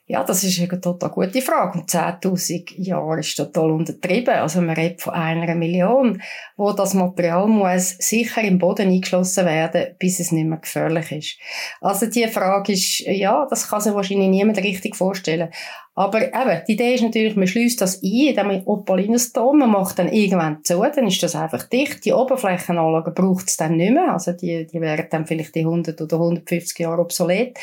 Ja, 0.07 0.23
das 0.23 0.45
ist 0.45 0.61
eine 0.61 0.81
total 0.83 1.09
gute 1.09 1.41
Frage. 1.41 1.79
Und 1.79 1.89
10.000 1.89 2.75
Jahre 2.77 3.21
ist 3.21 3.37
total 3.37 3.71
untertrieben. 3.71 4.35
Also 4.35 4.61
man 4.61 4.77
redet 4.77 5.01
von 5.01 5.15
einer 5.15 5.55
Million, 5.55 6.21
wo 6.59 6.73
das 6.73 6.93
Material 6.93 7.47
muss 7.47 7.97
sicher 8.01 8.43
im 8.43 8.59
Boden 8.59 8.89
eingeschlossen 8.89 9.47
werden, 9.47 9.95
bis 9.99 10.21
es 10.21 10.31
nicht 10.31 10.47
mehr 10.47 10.59
gefährlich 10.59 11.11
ist. 11.11 11.39
Also 11.81 12.05
die 12.05 12.29
Frage 12.29 12.75
ist, 12.75 13.01
ja, 13.01 13.47
das 13.49 13.71
kann 13.71 13.81
sich 13.81 13.95
wahrscheinlich 13.95 14.29
niemand 14.29 14.59
richtig 14.59 14.95
vorstellen. 14.95 15.49
Aber 15.95 16.21
eben, 16.21 16.63
die 16.69 16.73
Idee 16.73 16.95
ist 16.97 17.03
natürlich, 17.03 17.37
man 17.37 17.47
schließt 17.47 17.81
das 17.81 18.03
ein, 18.03 18.11
in 18.11 18.35
diesem 18.35 18.67
Opalinostom, 18.67 19.59
man 19.59 19.71
macht 19.71 19.99
dann 19.99 20.13
irgendwann 20.13 20.63
zu, 20.65 20.83
dann 20.83 21.07
ist 21.07 21.23
das 21.23 21.35
einfach 21.35 21.63
dicht. 21.69 22.05
Die 22.05 22.13
Oberflächenanlage 22.13 23.13
braucht 23.13 23.49
es 23.49 23.57
dann 23.57 23.77
nicht 23.77 23.95
mehr. 23.95 24.13
Also 24.13 24.33
die, 24.33 24.67
die 24.67 24.81
wären 24.83 25.07
dann 25.09 25.27
vielleicht 25.27 25.55
die 25.55 25.61
100 25.61 25.99
oder 25.99 26.17
150 26.17 26.79
Jahre 26.81 27.01
obsolet. 27.01 27.57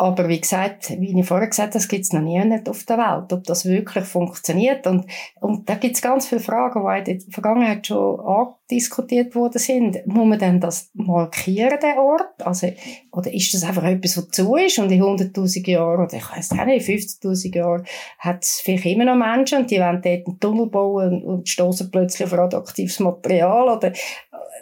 Aber 0.00 0.30
wie 0.30 0.40
gesagt, 0.40 0.98
wie 0.98 1.20
ich 1.20 1.26
vorher 1.26 1.48
gesagt 1.48 1.68
habe, 1.68 1.74
das 1.74 1.86
gibt 1.86 2.04
es 2.04 2.12
noch 2.14 2.22
nie 2.22 2.42
nicht 2.42 2.70
auf 2.70 2.84
der 2.84 2.96
Welt, 2.96 3.30
ob 3.34 3.44
das 3.44 3.66
wirklich 3.66 4.06
funktioniert. 4.06 4.86
Und, 4.86 5.04
und 5.42 5.68
da 5.68 5.74
gibt 5.74 5.94
es 5.94 6.00
ganz 6.00 6.26
viele 6.26 6.40
Fragen, 6.40 6.82
die 7.04 7.10
in 7.10 7.18
der 7.18 7.30
Vergangenheit 7.30 7.86
schon 7.86 8.18
andiskutiert 8.18 9.34
worden 9.34 9.58
sind. 9.58 10.06
Muss 10.06 10.26
man 10.26 10.38
denn 10.38 10.58
das 10.58 10.88
markieren, 10.94 11.78
den 11.82 11.98
Ort? 11.98 12.46
Also, 12.46 12.72
oder 13.12 13.30
ist 13.30 13.52
das 13.52 13.62
einfach 13.62 13.84
etwas, 13.84 14.16
was 14.16 14.28
zu 14.30 14.56
ist 14.56 14.78
und 14.78 14.90
in 14.90 15.02
100'000 15.02 15.68
Jahren, 15.68 16.06
oder 16.06 16.16
ich 16.16 16.24
auch 16.24 16.64
nicht, 16.64 16.88
50'000 16.88 17.54
Jahren, 17.54 17.84
hat 18.20 18.42
es 18.42 18.62
vielleicht 18.64 18.86
immer 18.86 19.04
noch 19.04 19.16
Menschen 19.16 19.58
und 19.58 19.70
die 19.70 19.80
wollen 19.80 20.00
dort 20.00 20.26
einen 20.26 20.40
Tunnel 20.40 20.66
bauen 20.68 21.22
und 21.22 21.46
stoßen 21.46 21.90
plötzlich 21.90 22.26
auf 22.26 22.32
radioaktives 22.32 23.00
Material 23.00 23.68
oder 23.76 23.92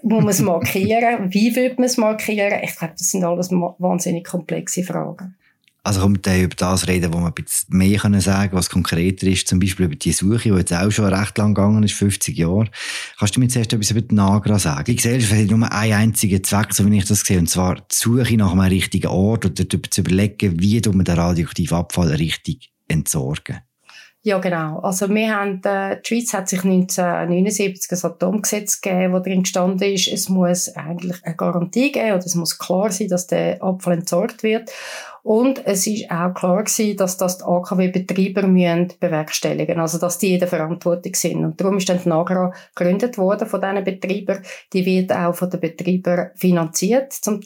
muss 0.03 0.21
man 0.21 0.29
es 0.29 0.41
markieren? 0.41 1.33
Wie 1.33 1.55
würde 1.55 1.77
man 1.77 1.85
es 1.85 1.97
markieren? 1.97 2.61
Ich 2.63 2.77
glaube, 2.77 2.95
das 2.97 3.11
sind 3.11 3.25
alles 3.25 3.51
wahnsinnig 3.51 4.25
komplexe 4.25 4.83
Fragen. 4.83 5.35
Also 5.85 6.01
kommt 6.01 6.27
dann 6.27 6.43
über 6.43 6.55
das 6.55 6.87
reden, 6.87 7.15
wo 7.15 7.19
man 7.19 7.29
ein 7.29 7.43
bisschen 7.43 7.75
mehr 7.75 7.99
können 7.99 8.21
sagen 8.21 8.55
was 8.55 8.69
konkreter 8.69 9.27
ist, 9.27 9.49
zum 9.49 9.59
Beispiel 9.59 9.87
über 9.87 9.97
die 9.97 10.13
Suche, 10.13 10.51
die 10.51 10.55
jetzt 10.55 10.73
auch 10.73 10.91
schon 10.91 11.07
recht 11.07 11.39
lang 11.39 11.55
gegangen 11.55 11.83
ist, 11.83 11.95
50 11.95 12.37
Jahre. 12.37 12.69
Kannst 13.19 13.37
du 13.37 13.41
mir 13.41 13.49
zuerst 13.49 13.73
etwas 13.73 13.91
über 13.93 14.03
die 14.03 14.15
Nagra 14.15 14.59
sagen? 14.59 14.85
Die 14.85 14.97
Gesellschaft 14.97 15.33
hat 15.33 15.51
nur 15.51 15.73
einen 15.73 15.93
einzigen 15.95 16.45
Zweck, 16.45 16.75
so 16.75 16.85
wie 16.85 16.99
ich 16.99 17.07
das 17.07 17.21
sehe, 17.21 17.39
und 17.39 17.49
zwar 17.49 17.77
die 17.77 17.95
Suche 17.95 18.37
nach 18.37 18.53
einem 18.53 18.61
richtigen 18.61 19.07
Ort 19.07 19.47
oder 19.47 19.67
zu 19.91 20.01
überlegen, 20.01 20.61
wie 20.61 20.83
man 20.93 21.05
den 21.07 21.15
radioaktiven 21.15 21.79
Abfall 21.79 22.09
richtig 22.09 22.71
entsorgen. 22.89 23.61
Ja, 24.23 24.39
genau. 24.39 24.81
Also 24.81 25.09
wir 25.09 25.35
haben, 25.35 25.63
äh, 25.63 26.01
die 26.01 26.09
Schweiz 26.09 26.35
hat 26.35 26.49
sich 26.49 26.65
1979 26.65 27.93
ein 27.93 28.11
Atomgesetz 28.11 28.81
gegeben, 28.81 29.13
wo 29.13 29.21
drin 29.21 29.45
gestanden 29.45 29.93
ist, 29.93 30.09
es 30.09 30.29
muss 30.29 30.75
eigentlich 30.75 31.25
eine 31.25 31.37
Garantie 31.37 31.93
geben 31.93 32.13
oder 32.13 32.27
es 32.27 32.35
muss 32.35 32.59
klar 32.59 32.91
sein, 32.91 33.09
dass 33.09 33.29
der 33.29 33.63
Abfall 33.63 33.95
entsorgt 33.95 34.43
wird. 34.43 34.73
Und 35.23 35.65
es 35.67 35.87
ist 35.87 36.11
auch 36.11 36.35
klar 36.35 36.65
gewesen, 36.65 36.97
dass 36.97 37.17
das 37.17 37.39
die 37.39 37.45
AKW-Betreiber 37.45 38.47
müssen 38.49 38.93
bewerkstelligen, 38.99 39.79
also 39.79 39.99
dass 39.99 40.19
die 40.19 40.35
in 40.35 40.41
der 40.41 40.49
Verantwortung 40.49 41.15
sind. 41.15 41.45
Und 41.45 41.61
darum 41.61 41.77
ist 41.77 41.89
dann 41.89 42.01
die 42.03 42.09
NAGRA 42.09 42.53
gegründet 42.75 43.19
worden 43.19 43.47
von 43.47 43.61
diesen 43.61 43.85
Betreibern. 43.85 44.43
Die 44.73 44.85
wird 44.85 45.13
auch 45.13 45.35
von 45.35 45.51
den 45.51 45.61
Betreibern 45.61 46.31
finanziert, 46.35 47.13
zum 47.13 47.41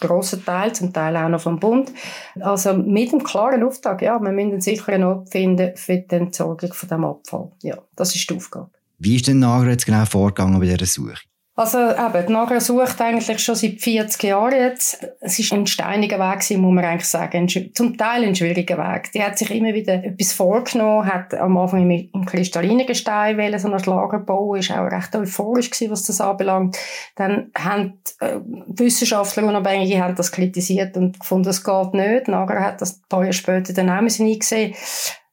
grossen 0.00 0.44
Teil, 0.44 0.74
zum 0.74 0.92
Teil 0.92 1.16
auch 1.16 1.28
noch 1.28 1.40
vom 1.40 1.58
Bund. 1.58 1.92
Also 2.40 2.74
mit 2.74 3.12
dem 3.12 3.22
klaren 3.22 3.62
Auftrag, 3.62 4.02
ja, 4.02 4.18
wir 4.18 4.32
müssen 4.32 4.52
einen 4.52 4.60
sicheren 4.60 5.04
Ort 5.04 5.30
finden 5.30 5.76
für 5.76 5.98
die 5.98 6.14
Entsorgung 6.14 6.72
von 6.72 6.88
dem 6.88 7.04
Abfall. 7.04 7.50
Ja, 7.62 7.78
das 7.96 8.14
ist 8.14 8.28
die 8.28 8.36
Aufgabe. 8.36 8.70
Wie 8.98 9.16
ist 9.16 9.28
denn 9.28 9.38
Nagra 9.38 9.70
jetzt 9.70 9.86
genau 9.86 10.04
vorgegangen 10.04 10.58
bei 10.58 10.66
dieser 10.66 10.86
Suche? 10.86 11.18
Also 11.58 11.90
eben, 11.90 12.26
die 12.28 12.32
Nagra 12.32 12.60
sucht 12.60 13.00
eigentlich 13.00 13.40
schon 13.40 13.56
seit 13.56 13.80
40 13.80 14.22
Jahren 14.22 14.60
jetzt. 14.60 15.04
Es 15.18 15.40
ist 15.40 15.52
ein 15.52 15.66
steiniger 15.66 16.20
Weg 16.20 16.38
gewesen, 16.38 16.60
muss 16.60 16.72
man 16.72 16.84
eigentlich 16.84 17.08
sagen. 17.08 17.48
Zum 17.48 17.98
Teil 17.98 18.22
ein 18.22 18.36
schwieriger 18.36 18.78
Weg. 18.78 19.10
Die 19.10 19.20
hat 19.20 19.38
sich 19.38 19.50
immer 19.50 19.74
wieder 19.74 19.94
etwas 19.94 20.34
vorgenommen, 20.34 21.12
hat 21.12 21.34
am 21.34 21.56
Anfang 21.56 21.90
im 21.90 22.24
kristallinen 22.26 22.86
Gestein 22.86 23.38
wollen, 23.38 23.58
so 23.58 23.72
ein 23.72 23.82
Lager 23.82 24.20
bauen, 24.20 24.60
ist 24.60 24.70
auch 24.70 24.88
recht 24.88 25.16
euphorisch 25.16 25.70
gewesen, 25.70 25.90
was 25.90 26.04
das 26.04 26.20
anbelangt. 26.20 26.78
Dann 27.16 27.50
haben 27.58 27.98
äh, 28.20 28.36
Wissenschaftler 28.68 29.42
Unabhängige 29.42 30.00
haben 30.00 30.14
das 30.14 30.30
kritisiert 30.30 30.96
und 30.96 31.18
gefunden, 31.18 31.46
das 31.46 31.64
geht 31.64 31.92
nicht. 31.92 32.28
Nagra 32.28 32.60
hat 32.60 32.80
das 32.82 32.98
ein 32.98 33.08
paar 33.08 33.22
Jahre 33.22 33.32
später 33.32 33.72
dann 33.72 33.90
auch 33.90 33.94
eingesehen. 33.94 34.74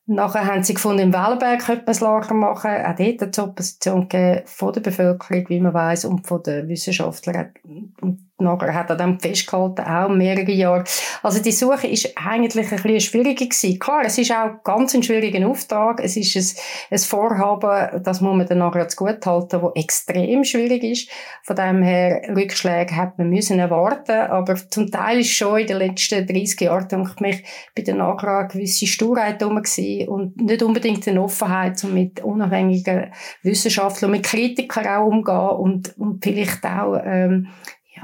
Nachher 0.07 0.45
haben 0.45 0.63
sie 0.63 0.75
gefunden, 0.75 1.01
im 1.01 1.13
Wellenberg 1.13 1.65
könnte 1.65 1.85
man 1.85 1.95
ein 1.95 2.01
Lager 2.01 2.33
machen. 2.35 2.71
Auch 2.71 2.95
dort 2.95 3.21
hat 3.21 3.37
es 3.37 3.39
Opposition 3.39 4.01
gegeben 4.07 4.41
von 4.45 4.73
der 4.73 4.81
Bevölkerung, 4.81 5.49
wie 5.49 5.59
man 5.59 5.73
weiß, 5.73 6.05
und 6.05 6.27
von 6.27 6.43
den 6.43 6.67
Wissenschaftlern. 6.67 7.53
Und 8.01 8.24
Nager 8.37 8.73
hat 8.73 8.91
an 8.91 8.97
dem 8.97 9.19
festgehalten, 9.19 9.81
auch 9.81 10.09
mehrere 10.09 10.51
Jahre. 10.51 10.83
Also 11.23 11.41
die 11.41 11.53
Suche 11.53 11.87
ist 11.87 12.11
eigentlich 12.15 12.69
ein 12.69 12.81
bisschen 12.81 12.99
schwieriger 12.99 13.45
gewesen. 13.45 13.79
Klar, 13.79 14.03
es 14.05 14.17
ist 14.17 14.31
auch 14.31 14.61
ganz 14.63 14.93
ein 14.93 15.03
schwieriger 15.03 15.47
Auftrag. 15.47 16.01
Es 16.03 16.17
ist 16.17 16.35
ein, 16.35 16.95
ein 16.95 16.99
Vorhaben, 16.99 18.03
das 18.03 18.19
muss 18.19 18.35
man 18.35 18.45
dann 18.45 18.57
nachher 18.57 18.89
zu 18.89 18.97
gut 18.97 19.25
halten, 19.25 19.61
das 19.61 19.71
extrem 19.75 20.43
schwierig 20.43 20.83
ist. 20.83 21.09
Von 21.43 21.55
dem 21.55 21.81
her, 21.81 22.23
Rückschläge 22.35 22.95
hat 22.97 23.17
man 23.17 23.29
müssen 23.29 23.57
erwarten. 23.57 24.11
Aber 24.11 24.55
zum 24.55 24.91
Teil 24.91 25.21
ist 25.21 25.31
schon 25.31 25.59
in 25.59 25.67
den 25.67 25.77
letzten 25.77 26.27
30 26.27 26.59
Jahren, 26.59 26.89
denke 26.89 27.11
ich 27.15 27.21
mich, 27.21 27.43
bei 27.73 27.83
der 27.83 27.95
Nagra 27.95 28.39
eine 28.39 28.47
gewisse 28.49 28.87
Sturheit 28.87 29.41
rum 29.41 29.55
gewesen 29.55 30.09
und 30.09 30.41
nicht 30.41 30.61
unbedingt 30.61 31.07
eine 31.07 31.23
Offenheit, 31.23 31.81
um 31.85 31.93
mit 31.93 32.21
unabhängigen 32.21 33.13
Wissenschaftlern, 33.43 34.11
mit 34.11 34.23
Kritikern 34.23 34.87
auch 34.87 35.07
umgehen 35.07 35.35
und, 35.35 35.97
und 35.97 36.21
vielleicht 36.21 36.65
auch, 36.65 36.99
ähm, 37.01 37.47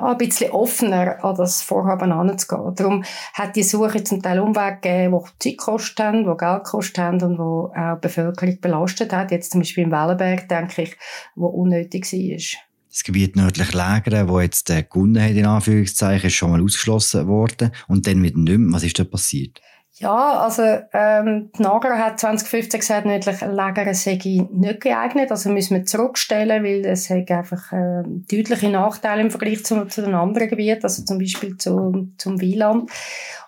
ein 0.04 0.18
bisschen 0.18 0.52
offener 0.52 1.24
an 1.24 1.36
das 1.36 1.62
Vorhaben 1.62 2.12
heranzugehen. 2.12 2.76
Darum 2.76 3.04
hat 3.34 3.56
die 3.56 3.64
Suche 3.64 4.04
zum 4.04 4.22
Teil 4.22 4.40
Umwege 4.40 4.80
gegeben, 4.82 5.20
die 5.20 5.50
Zeit 5.50 5.58
gekostet 5.58 6.00
haben, 6.00 6.24
die 6.24 6.38
Geld 6.38 6.64
gekostet 6.64 6.98
haben 6.98 7.22
und 7.22 7.36
die 7.36 7.80
auch 7.80 7.96
die 7.96 8.02
Bevölkerung 8.02 8.60
belastet 8.60 9.14
hat. 9.14 9.32
Jetzt 9.32 9.52
zum 9.52 9.62
Beispiel 9.62 9.86
im 9.86 9.92
Wellenberg, 9.92 10.48
denke 10.50 10.84
ich, 10.84 10.98
wo 11.36 11.48
unnötig 11.48 12.12
war. 12.12 12.62
Das 12.90 13.04
Gebiet 13.06 13.38
nördlich 13.38 13.74
Lägern, 13.74 14.28
wo 14.28 14.42
jetzt 14.42 14.68
der 14.68 14.84
gewonnen 14.84 15.24
hat, 15.24 15.32
in 15.32 15.46
Anführungszeichen, 15.46 16.28
ist 16.28 16.34
schon 16.34 16.52
mal 16.52 16.62
ausgeschlossen 16.62 17.26
worden. 17.28 17.72
Und 17.88 18.06
dann 18.06 18.22
wieder 18.22 18.38
nicht 18.38 18.58
mehr. 18.58 18.74
Was 18.74 18.84
ist 18.84 19.00
da 19.00 19.06
passiert? 19.06 19.62
Ja, 20.02 20.40
also 20.40 20.64
ähm, 20.94 21.52
die 21.56 21.62
Nager 21.62 21.96
hat 21.96 22.20
2015 22.20 22.80
gesagt, 22.80 23.06
nördlich 23.06 23.40
Lägern 23.42 23.94
sei 23.94 24.18
nicht 24.52 24.82
geeignet. 24.82 25.30
Also 25.30 25.52
müssen 25.52 25.78
wir 25.78 25.86
zurückstellen, 25.86 26.64
weil 26.64 26.84
es 26.86 27.12
hat 27.12 27.30
einfach 27.30 27.72
äh, 27.72 28.02
deutliche 28.32 28.70
Nachteile 28.70 29.22
im 29.22 29.30
Vergleich 29.30 29.64
zu, 29.64 29.86
zu 29.86 30.02
den 30.02 30.16
anderen 30.16 30.50
Gebieten, 30.50 30.82
also 30.82 31.04
zum 31.04 31.20
Beispiel 31.20 31.56
zu, 31.58 32.12
zum 32.18 32.42
Wieland. 32.42 32.90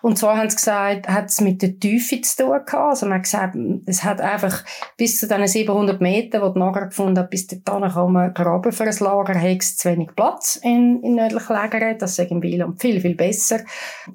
Und 0.00 0.16
zwar 0.16 0.36
haben 0.36 0.48
sie 0.48 0.56
gesagt, 0.56 1.08
hat 1.08 1.30
es 1.30 1.40
mit 1.40 1.60
der 1.60 1.76
Tiefe 1.80 2.20
zu 2.20 2.44
tun 2.44 2.50
gehabt. 2.50 2.74
Also 2.74 3.06
man 3.06 3.16
hat 3.16 3.24
gesagt, 3.24 3.56
es 3.86 4.04
hat 4.04 4.20
einfach 4.20 4.62
bis 4.96 5.18
zu 5.18 5.26
diesen 5.26 5.48
700 5.48 6.00
Metern, 6.00 6.42
wo 6.42 6.50
die 6.50 6.60
Nager 6.60 6.86
gefunden 6.86 7.18
hat, 7.18 7.30
bis 7.30 7.48
dahin 7.48 7.90
kann 7.90 8.12
man 8.12 8.32
graben 8.32 8.70
für 8.70 8.84
ein 8.84 8.96
Lager, 9.00 9.40
hat 9.40 9.58
es 9.60 9.76
zu 9.76 9.88
wenig 9.88 10.10
Platz 10.14 10.54
in, 10.62 11.02
in 11.02 11.16
nördlich 11.16 11.48
Lägern. 11.48 11.98
Das 11.98 12.16
ist 12.16 12.30
im 12.30 12.42
Wieland 12.42 12.80
viel, 12.80 13.00
viel 13.00 13.16
besser. 13.16 13.60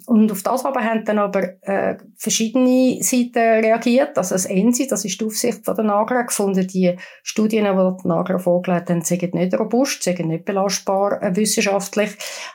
Und 0.05 0.31
auf 0.31 0.41
das 0.41 0.63
aber 0.63 0.85
haben 0.85 1.03
dann 1.03 1.19
aber 1.19 1.61
äh, 1.63 1.97
verschiedene 2.29 3.01
Seiten 3.01 3.65
reagiert. 3.65 4.17
Also 4.17 4.35
das 4.35 4.45
ENSI, 4.45 4.87
das 4.87 5.03
ist 5.03 5.19
die 5.19 5.25
Aufsicht 5.25 5.65
von 5.65 5.75
der 5.75 5.85
NAGRA, 5.85 6.21
gefunden, 6.21 6.67
die 6.67 6.95
Studien, 7.23 7.65
die 7.65 8.01
die 8.03 8.07
NAGRA 8.07 8.37
vorgelegt 8.37 8.89
haben, 8.89 9.01
sind 9.01 9.33
nicht 9.33 9.59
robust, 9.59 10.03
sind 10.03 10.19
nicht 10.19 10.45
belastbar 10.45 11.21
äh, 11.23 11.35
wissenschaftlich. 11.35 12.11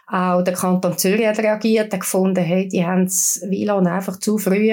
Auch 0.07 0.43
der 0.43 0.55
Kanton 0.55 0.97
Zürich 0.97 1.27
hat 1.27 1.39
reagiert, 1.39 1.93
hat 1.93 2.01
gefunden, 2.01 2.43
hey, 2.43 2.69
die 2.69 2.87
haben 2.87 3.07
das 3.07 3.43
WLAN 3.49 3.87
einfach 3.87 4.19
zu 4.21 4.39
früh 4.39 4.73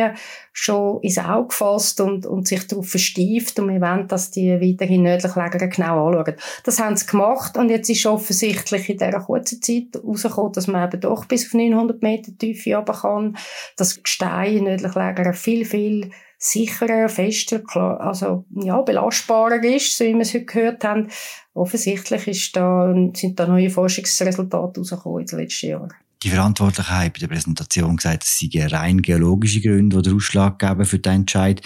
schon 0.54 1.02
ins 1.02 1.18
Auge 1.18 1.48
gefasst 1.48 2.02
und, 2.02 2.26
und 2.26 2.48
sich 2.48 2.68
darauf 2.68 2.90
verstieft 2.90 3.60
und 3.60 3.70
wir 3.70 3.80
wollen, 3.80 4.08
dass 4.08 4.32
die 4.32 4.52
weiterhin 4.52 5.04
nördlich 5.04 5.36
Läger 5.36 5.68
genau 5.68 6.08
anschauen. 6.08 6.36
Das 6.64 6.80
haben 6.80 6.98
sie 6.98 7.06
gemacht 7.06 7.58
und 7.58 7.70
jetzt 7.70 7.90
ist 7.90 8.06
offensichtlich 8.06 8.90
in 8.90 8.98
dieser 8.98 9.22
kurzen 9.22 9.62
Zeit 9.62 9.94
herausgekommen, 9.94 10.54
dass 10.54 10.68
man 10.68 10.88
eben 10.88 11.02
doch 11.02 11.26
bis 11.26 11.48
auf 11.48 11.54
900 11.54 12.02
Meter 12.02 12.38
Tiefe 12.38 12.76
runter 12.76 12.94
kann, 12.94 13.38
dass 13.78 14.02
Gestein 14.04 14.58
in 14.58 14.64
nördlich 14.66 14.96
Läger 14.96 15.34
viel, 15.34 15.66
viel 15.66 16.12
sicherer, 16.38 17.08
fester, 17.08 17.60
klar, 17.60 18.02
also, 18.02 18.46
ja, 18.50 18.82
belastbarer 18.82 19.64
ist, 19.64 19.96
so 19.96 20.06
wie 20.06 20.14
wir 20.14 20.22
es 20.22 20.34
heute 20.34 20.46
gehört 20.46 20.84
haben. 20.84 21.08
Offensichtlich 21.54 22.28
ist 22.28 22.56
da, 22.56 22.94
sind 23.14 23.40
da 23.40 23.46
neue 23.46 23.70
Forschungsresultate 23.70 24.80
rausgekommen 24.80 25.22
in 25.22 25.28
den 25.28 25.40
letzten 25.40 25.68
Jahren 25.68 25.94
die 26.24 26.30
Verantwortlichen 26.30 26.90
haben 26.90 27.12
bei 27.14 27.20
der 27.20 27.28
Präsentation 27.28 27.98
gesagt, 27.98 28.24
es 28.24 28.38
seien 28.38 28.68
rein 28.68 29.02
geologische 29.02 29.62
Gründe, 29.62 30.02
die 30.02 30.10
den 30.10 30.18
Ausschlag 30.18 30.60
geben 30.60 30.86
für 30.86 31.00
den 31.00 31.14
Entscheid. 31.14 31.62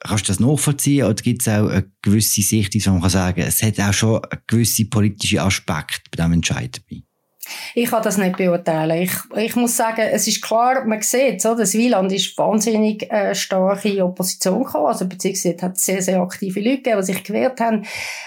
Kannst 0.00 0.28
du 0.28 0.32
das 0.32 0.40
nachvollziehen 0.40 1.06
oder 1.06 1.14
gibt 1.14 1.42
es 1.42 1.48
auch 1.48 1.68
eine 1.68 1.90
gewisse 2.02 2.42
Sicht, 2.42 2.74
wo 2.74 2.90
man 2.90 3.00
kann 3.00 3.10
sagen 3.10 3.40
es 3.40 3.62
hat 3.62 3.80
auch 3.80 3.92
schon 3.92 4.22
einen 4.24 4.42
gewissen 4.46 4.90
politischen 4.90 5.38
Aspekt 5.38 6.02
bei 6.10 6.16
diesem 6.16 6.34
Entscheid 6.34 6.76
dabei? 6.76 7.02
Ich 7.74 7.90
kann 7.90 8.02
das 8.02 8.18
nicht 8.18 8.36
beurteilen. 8.36 9.02
Ich, 9.02 9.12
ich 9.36 9.56
muss 9.56 9.76
sagen, 9.76 10.00
es 10.00 10.26
ist 10.26 10.42
klar, 10.42 10.84
man 10.84 11.02
sieht, 11.02 11.42
so, 11.42 11.54
das 11.54 11.74
Wieland 11.74 12.12
ist 12.12 12.36
wahnsinnig 12.38 13.10
äh, 13.10 13.34
starke 13.34 14.04
Opposition 14.04 14.64
gekommen, 14.64 14.86
also 14.86 15.06
beziehungsweise 15.06 15.56
hat 15.62 15.78
sehr, 15.78 16.02
sehr 16.02 16.20
aktive 16.20 16.60
Leute 16.60 16.76
gegeben, 16.76 17.00
die 17.00 17.06
sich 17.06 17.24
gewehrt 17.24 17.60
haben. 17.60 17.84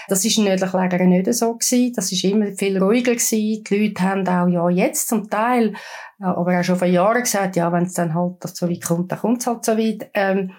Das 0.08 0.24
ist 0.24 0.38
in 0.38 0.44
nördlichen 0.44 0.80
Lägern 0.80 1.08
nicht 1.08 1.32
so 1.34 1.54
gewesen. 1.54 1.92
Das 1.94 2.12
ist 2.12 2.24
immer 2.24 2.46
viel 2.52 2.82
ruhiger 2.82 3.12
gewesen. 3.12 3.64
Die 3.64 3.76
Leute 3.76 4.02
haben 4.02 4.28
auch, 4.28 4.48
ja, 4.48 4.68
jetzt 4.70 5.08
zum 5.08 5.28
Teil 5.28 5.74
aber 6.20 6.58
auch 6.58 6.64
schon 6.64 6.76
vor 6.76 6.88
Jahren 6.88 7.22
gesagt, 7.22 7.54
ja, 7.56 7.72
wenn 7.72 7.84
es 7.84 7.94
dann 7.94 8.14
halt 8.14 8.42
so 8.42 8.68
weit 8.68 8.84
kommt, 8.84 9.12
dann 9.12 9.20
kommt 9.20 9.40
es 9.40 9.46
halt 9.46 9.64
so 9.64 9.78
weit. 9.78 10.10
Ähm, 10.14 10.50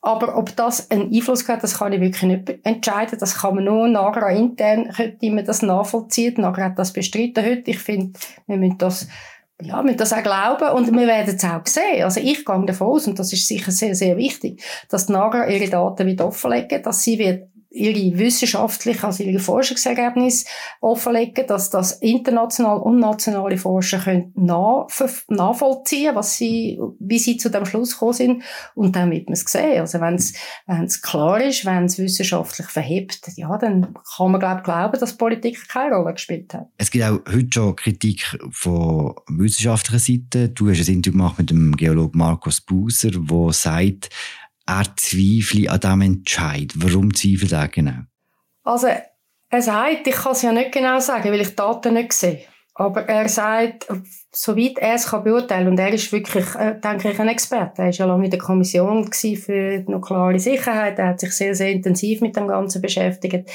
aber 0.00 0.36
ob 0.38 0.56
das 0.56 0.90
einen 0.90 1.12
Einfluss 1.12 1.46
hat, 1.48 1.62
das 1.62 1.78
kann 1.78 1.92
ich 1.92 2.00
wirklich 2.00 2.22
nicht 2.22 2.60
entscheiden. 2.64 3.18
Das 3.18 3.38
kann 3.38 3.56
man 3.56 3.64
nur 3.64 3.88
nachher 3.88 4.30
intern, 4.30 4.90
könnte 4.90 5.30
man 5.30 5.44
das 5.44 5.60
nachvollziehen. 5.60 6.34
Nachher 6.38 6.66
hat 6.66 6.78
das 6.78 6.92
bestritten 6.92 7.44
heute. 7.44 7.70
Ich 7.70 7.78
finde, 7.78 8.18
wir 8.46 8.56
müssen 8.56 8.78
das 8.78 9.06
ja, 9.64 9.76
wir 9.76 9.82
müssen 9.84 9.98
das 9.98 10.12
auch 10.12 10.22
glauben 10.22 10.68
und 10.70 10.92
wir 10.92 11.06
werden 11.06 11.36
es 11.36 11.44
auch 11.44 11.64
sehen. 11.66 12.02
Also 12.02 12.20
ich 12.20 12.44
gehe 12.44 12.66
davon 12.66 12.88
aus, 12.88 13.06
und 13.06 13.18
das 13.18 13.32
ist 13.32 13.46
sicher 13.46 13.70
sehr, 13.70 13.94
sehr 13.94 14.16
wichtig, 14.16 14.60
dass 14.88 15.06
die 15.06 15.12
NAGRA 15.12 15.46
ihre 15.46 15.70
Daten 15.70 16.06
wieder 16.06 16.26
offenlegen, 16.26 16.82
dass 16.82 17.02
sie 17.02 17.18
wird 17.18 17.48
ihre 17.72 18.18
wissenschaftlichen, 18.18 19.04
also 19.04 19.22
ihre 19.22 19.38
Forschungsergebnisse 19.38 20.46
offenlegen, 20.80 21.46
dass 21.46 21.70
das 21.70 21.92
international 21.92 22.78
und 22.78 22.98
nationale 22.98 23.56
Forscher 23.56 23.98
können 23.98 24.32
nachvollziehen, 24.36 26.14
was 26.14 26.36
sie, 26.36 26.78
wie 26.98 27.18
sie 27.18 27.36
zu 27.36 27.50
dem 27.50 27.64
Schluss 27.64 27.92
gekommen 27.92 28.12
sind. 28.12 28.42
Und 28.74 28.94
dann 28.96 29.10
wird 29.10 29.26
man 29.26 29.34
es 29.34 29.40
sehen. 29.40 29.80
Also 29.80 30.00
wenn 30.00 30.14
es, 30.14 31.02
klar 31.02 31.40
ist, 31.40 31.64
wenn 31.64 31.84
es 31.86 31.98
wissenschaftlich 31.98 32.68
verhebt, 32.68 33.20
ja, 33.36 33.56
dann 33.58 33.94
kann 34.16 34.30
man, 34.30 34.40
glaube 34.40 34.62
glauben, 34.62 35.00
dass 35.00 35.16
Politik 35.16 35.68
keine 35.68 35.96
Rolle 35.96 36.12
gespielt 36.14 36.52
hat. 36.54 36.68
Es 36.78 36.90
gibt 36.90 37.04
auch 37.04 37.20
heute 37.32 37.48
schon 37.52 37.76
Kritik 37.76 38.38
von 38.50 39.14
wissenschaftlicher 39.28 39.98
Seite. 39.98 40.48
Du 40.50 40.68
hast 40.68 40.88
ein 40.88 40.94
Interview 40.94 41.18
gemacht 41.18 41.38
mit 41.38 41.50
dem 41.50 41.76
Geologen 41.76 42.18
Markus 42.18 42.60
Buser, 42.60 43.10
der 43.10 43.52
sagt, 43.52 44.10
er 44.80 44.96
zweifle 44.96 45.70
an 45.70 45.80
diesem 45.80 46.00
Entscheid. 46.02 46.72
Warum 46.76 47.14
zweifelt 47.14 47.52
er 47.52 47.68
genau? 47.68 48.02
Also, 48.64 48.88
er 49.48 49.62
sagt, 49.62 50.06
ich 50.06 50.14
kann 50.14 50.32
es 50.32 50.42
ja 50.42 50.52
nicht 50.52 50.72
genau 50.72 50.98
sagen, 51.00 51.30
weil 51.30 51.40
ich 51.40 51.48
die 51.48 51.56
Daten 51.56 51.94
nicht 51.94 52.12
sehe. 52.12 52.44
Aber 52.74 53.06
er 53.06 53.28
sagt, 53.28 53.86
soweit 54.30 54.78
er 54.78 54.94
es 54.94 55.06
kann 55.06 55.24
beurteilen, 55.24 55.68
und 55.68 55.78
er 55.78 55.92
ist 55.92 56.10
wirklich, 56.10 56.54
äh, 56.54 56.80
denke 56.80 57.10
ich, 57.10 57.20
ein 57.20 57.28
Experte. 57.28 57.82
Er 57.82 57.88
war 57.88 57.92
ja 57.92 58.06
lange 58.06 58.24
in 58.24 58.30
der 58.30 58.40
Kommission 58.40 59.12
für 59.12 59.78
die 59.78 59.90
nukleare 59.90 60.38
Sicherheit. 60.38 60.98
Er 60.98 61.08
hat 61.08 61.20
sich 61.20 61.32
sehr, 61.32 61.54
sehr 61.54 61.70
intensiv 61.70 62.22
mit 62.22 62.34
dem 62.34 62.48
Ganzen 62.48 62.80
beschäftigt. 62.80 63.50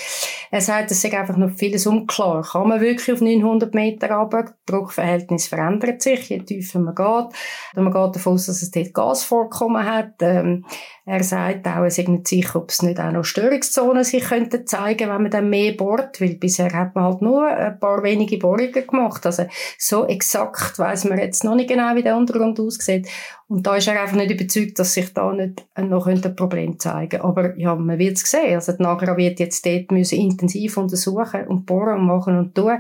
Er 0.51 0.62
sagt, 0.62 0.91
es 0.91 1.01
sei 1.01 1.17
einfach 1.17 1.36
noch 1.36 1.50
vieles 1.50 1.88
unklar. 1.88 2.43
Kann 2.43 2.67
man 2.67 2.79
wirklich 2.79 3.12
auf 3.12 3.21
900 3.21 3.74
Meter 3.74 4.12
runter? 4.12 4.43
Das 4.43 4.53
Druckverhältnis 4.67 5.47
verändert 5.47 6.03
sich, 6.03 6.29
je 6.29 6.39
tiefer 6.39 6.79
man 6.79 6.93
geht. 6.93 7.36
Und 7.75 7.83
man 7.83 7.93
geht 7.93 8.15
davon 8.15 8.33
aus, 8.33 8.45
dass 8.45 8.62
es 8.62 8.69
dort 8.69 8.93
Gasvorkommen 8.93 9.83
hat. 9.83 10.13
Ähm, 10.21 10.63
er 11.09 11.24
sagt 11.24 11.65
auch, 11.65 11.83
er 11.83 11.89
sei 11.89 12.03
nicht 12.03 12.27
sicher, 12.27 12.57
ob 12.59 12.69
es 12.69 12.81
nicht 12.81 13.00
auch 13.00 13.13
noch 13.13 13.24
Störungszonen 13.24 14.03
sich 14.03 14.25
könnten 14.25 14.67
zeigen, 14.67 15.09
wenn 15.09 15.21
man 15.21 15.31
dann 15.31 15.50
mehr 15.50 15.71
bohrt, 15.71 16.19
weil 16.19 16.36
bisher 16.36 16.71
hat 16.74 16.95
man 16.95 17.05
halt 17.05 17.21
nur 17.21 17.47
ein 17.47 17.79
paar 17.79 18.03
wenige 18.03 18.38
Bohrungen 18.38 18.74
gemacht. 18.74 19.16
Also 19.25 19.45
so 19.77 20.05
exakt 20.07 20.77
weiß 20.77 21.05
man 21.05 21.19
jetzt 21.19 21.43
noch 21.43 21.55
nicht 21.55 21.69
genau, 21.69 21.95
wie 21.95 22.03
der 22.03 22.17
Untergrund 22.17 22.59
aussieht. 22.59 23.07
Und 23.47 23.65
da 23.65 23.75
ist 23.75 23.88
er 23.88 24.01
einfach 24.01 24.17
nicht 24.17 24.31
überzeugt, 24.31 24.79
dass 24.79 24.93
sich 24.93 25.13
da 25.13 25.31
nicht 25.33 25.65
noch 25.77 26.07
ein 26.07 26.21
Problem 26.36 26.79
zeigen 26.79 27.21
Aber 27.21 27.57
ja, 27.57 27.75
man 27.75 28.00
wird 28.00 28.17
es 28.17 28.29
sehen. 28.29 28.55
Also 28.55 28.74
die 28.74 28.83
Nagra 28.83 29.15
wird 29.17 29.39
jetzt 29.39 29.65
dort 29.65 29.91
müssen 29.91 30.19
intensiv 30.19 30.77
untersuchen 30.77 31.47
und 31.47 31.65
bohren 31.65 32.05
machen 32.05 32.38
und 32.38 32.55
tun 32.55 32.79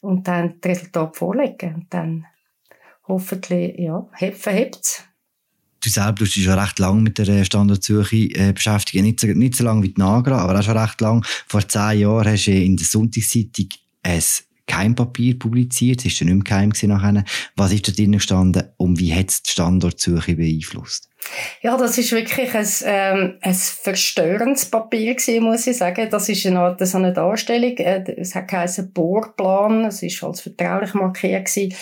und 0.00 0.26
dann 0.26 0.54
das 0.60 0.70
Resultat 0.72 1.16
vorlegen. 1.16 1.74
Und 1.74 1.86
dann 1.90 2.26
hoffentlich, 3.06 3.78
ja, 3.78 4.06
verhebt 4.32 4.80
es 4.82 5.04
du 5.86 5.90
selber 5.90 6.12
du 6.12 6.24
bist 6.24 6.34
schon 6.34 6.58
recht 6.58 6.78
lange 6.78 7.00
mit 7.00 7.18
der 7.18 7.44
Standortsuche 7.44 8.16
äh, 8.16 8.52
beschäftigt. 8.52 9.02
Nicht 9.02 9.20
so, 9.20 9.26
nicht 9.28 9.56
so 9.56 9.64
lange 9.64 9.82
wie 9.82 9.92
die 9.92 10.00
Nagra, 10.00 10.38
aber 10.38 10.58
auch 10.58 10.62
schon 10.62 10.76
recht 10.76 11.00
lang. 11.00 11.24
Vor 11.46 11.66
zehn 11.66 12.00
Jahren 12.00 12.26
hast 12.26 12.46
du 12.46 12.52
in 12.52 12.76
der 12.76 12.86
Sonntagszeitung 12.86 13.68
ein 14.02 14.22
Keimpapier 14.66 15.38
publiziert. 15.38 16.04
War 16.04 16.12
dann 16.18 16.28
nicht 16.28 16.50
mehr 16.50 16.70
geheim 16.70 16.72
nachher. 16.88 17.24
Was 17.56 17.72
ist 17.72 17.88
da 17.88 17.92
drin 17.92 18.12
gestanden 18.12 18.64
und 18.76 18.98
wie 18.98 19.14
hat 19.14 19.30
es 19.30 19.42
die 19.42 19.50
Standortsuche 19.50 20.36
beeinflusst? 20.36 21.08
Ja, 21.60 21.76
das 21.76 21.98
ist 21.98 22.12
wirklich 22.12 22.54
ein, 22.54 22.68
ähm, 22.84 23.38
ein 23.40 23.54
verstörendes 23.54 24.66
Papier 24.66 25.14
gewesen, 25.14 25.44
muss 25.44 25.66
ich 25.66 25.76
sagen. 25.76 26.08
Das 26.10 26.28
ist 26.28 26.46
eine 26.46 26.60
Art, 26.60 26.86
so 26.86 26.98
eine 26.98 27.12
Darstellung. 27.12 27.76
Äh, 27.78 28.04
es 28.16 28.34
hat 28.34 28.48
geheißen 28.48 28.92
Bohrplan. 28.92 29.84
Es 29.86 30.02
ist 30.02 30.22
als 30.22 30.40
vertraulich 30.40 30.94
markiert 30.94 31.46
gewesen. 31.46 31.74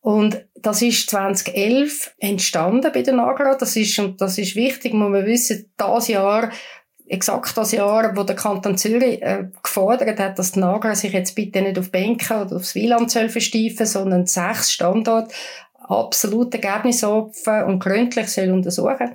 Und 0.00 0.44
das 0.54 0.82
ist 0.82 1.08
2011 1.10 2.14
entstanden 2.18 2.90
bei 2.92 3.02
der 3.02 3.14
Nagra. 3.14 3.54
Das 3.54 3.74
ist, 3.74 3.98
und 3.98 4.20
das 4.20 4.38
ist 4.38 4.54
wichtig, 4.54 4.92
muss 4.92 5.10
man 5.10 5.26
wissen, 5.26 5.70
das 5.76 6.08
Jahr 6.08 6.50
exakt 7.06 7.56
das 7.56 7.72
Jahr, 7.72 8.16
wo 8.16 8.22
der 8.22 8.36
Kanton 8.36 8.78
Zürich 8.78 9.22
äh, 9.22 9.48
gefordert 9.62 10.18
hat, 10.18 10.38
dass 10.38 10.52
die 10.52 10.60
Nagra 10.60 10.94
sich 10.94 11.12
jetzt 11.12 11.34
bitte 11.34 11.62
nicht 11.62 11.78
auf 11.78 11.90
Bänke 11.90 12.34
oder 12.34 12.56
aufs 12.56 12.74
Wieland 12.74 13.12
versteifen, 13.12 13.86
sondern 13.86 14.26
sechs 14.26 14.72
Standorte 14.72 15.34
absolut 15.86 16.54
ergebnisoffen 16.54 17.64
und 17.64 17.78
gründlich 17.80 18.28
soll 18.28 18.50
untersuchen. 18.50 19.12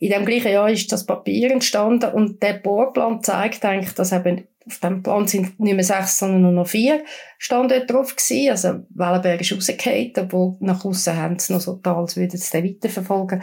In 0.00 0.10
dem 0.10 0.24
gleichen 0.24 0.52
Jahr 0.52 0.70
ist 0.70 0.90
das 0.90 1.06
Papier 1.06 1.50
entstanden 1.50 2.12
und 2.12 2.42
der 2.42 2.54
Bohrplan 2.54 3.22
zeigt 3.22 3.64
eigentlich, 3.64 3.94
dass 3.94 4.12
eben 4.12 4.46
auf 4.68 4.78
dem 4.80 5.02
Plan 5.02 5.26
sind 5.26 5.58
nicht 5.58 5.74
mehr 5.74 5.84
sechs, 5.84 6.18
sondern 6.18 6.42
nur 6.42 6.52
noch 6.52 6.66
vier 6.66 7.02
Standorte 7.38 7.86
drauf 7.86 8.16
gewesen. 8.16 8.50
Also 8.50 8.68
Wellenberg 8.90 9.40
ist 9.40 9.52
rausgefallen, 9.52 10.12
obwohl 10.18 10.56
nach 10.60 10.84
außen 10.84 11.16
haben 11.16 11.38
sie 11.38 11.52
noch 11.52 11.60
so 11.60 11.74
Tal, 11.74 11.94
als 11.94 12.16
würden 12.16 12.36
sie 12.36 12.50
den 12.50 12.68
weiterverfolgen. 12.68 13.42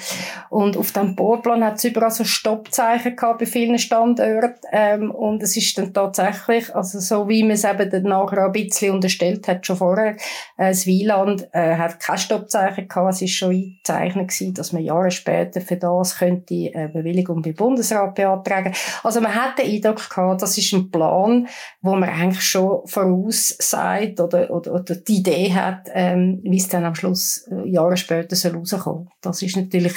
Und 0.50 0.76
auf 0.76 0.92
dem 0.92 1.16
Bohrplan 1.16 1.64
hat 1.64 1.78
es 1.78 1.86
überall 1.86 2.12
so 2.12 2.26
Stoppzeichen 2.26 3.16
gehabt 3.16 3.40
bei 3.40 3.46
vielen 3.46 3.80
Standorten. 3.80 4.56
Ähm, 4.72 5.12
und 5.12 5.42
es 5.42 5.56
ist 5.56 5.78
dann 5.78 5.94
tatsächlich, 5.94 6.76
also 6.76 7.00
so 7.00 7.30
wie 7.30 7.44
man 7.44 7.54
es 7.54 7.64
eben 7.64 7.90
dann 7.90 8.04
nachher 8.04 8.46
ein 8.46 8.52
bisschen 8.52 8.94
unterstellt 8.94 9.48
hat, 9.48 9.66
schon 9.66 9.78
vorher, 9.78 10.18
äh, 10.58 10.70
das 10.70 10.86
Wieland 10.86 11.48
äh, 11.54 11.76
hat 11.78 12.00
kein 12.02 12.18
Stoppzeichen 12.18 12.90
gehabt. 12.90 13.14
Es 13.14 13.22
ist 13.22 13.32
schon 13.32 13.52
eingezeichnet 13.52 14.28
gewesen, 14.28 14.54
dass 14.54 14.74
man 14.74 14.84
Jahre 14.84 15.12
später 15.12 15.62
für 15.62 15.78
das 15.78 16.18
könnte 16.18 16.54
äh, 16.54 16.90
Bewilligung 16.92 17.42
beim 17.42 17.54
Bundesrat 17.54 18.16
beantragen. 18.16 18.74
Also 19.04 19.22
man 19.22 19.34
hat 19.34 19.58
den 19.58 19.72
Eindruck 19.72 20.10
gehabt, 20.10 20.42
das 20.42 20.58
ist 20.58 20.74
ein 20.74 20.92
Plan, 20.92 21.15
Plan, 21.16 21.48
wo 21.82 21.96
man 21.96 22.10
eigentlich 22.10 22.44
schon 22.44 22.86
voraussagt 22.86 24.20
oder, 24.20 24.52
oder, 24.52 24.74
oder 24.74 24.96
die 24.96 25.18
Idee 25.18 25.54
hat, 25.54 25.90
ähm, 25.94 26.40
wie 26.44 26.58
es 26.58 26.68
dann 26.68 26.86
am 26.86 26.96
Schluss 26.96 27.48
äh, 27.50 27.68
Jahre 27.70 27.98
später 27.98 28.36
soll 28.36 28.56
rauskommen. 28.56 29.10
Das 29.22 29.42
ist 29.42 29.56
natürlich 29.56 29.94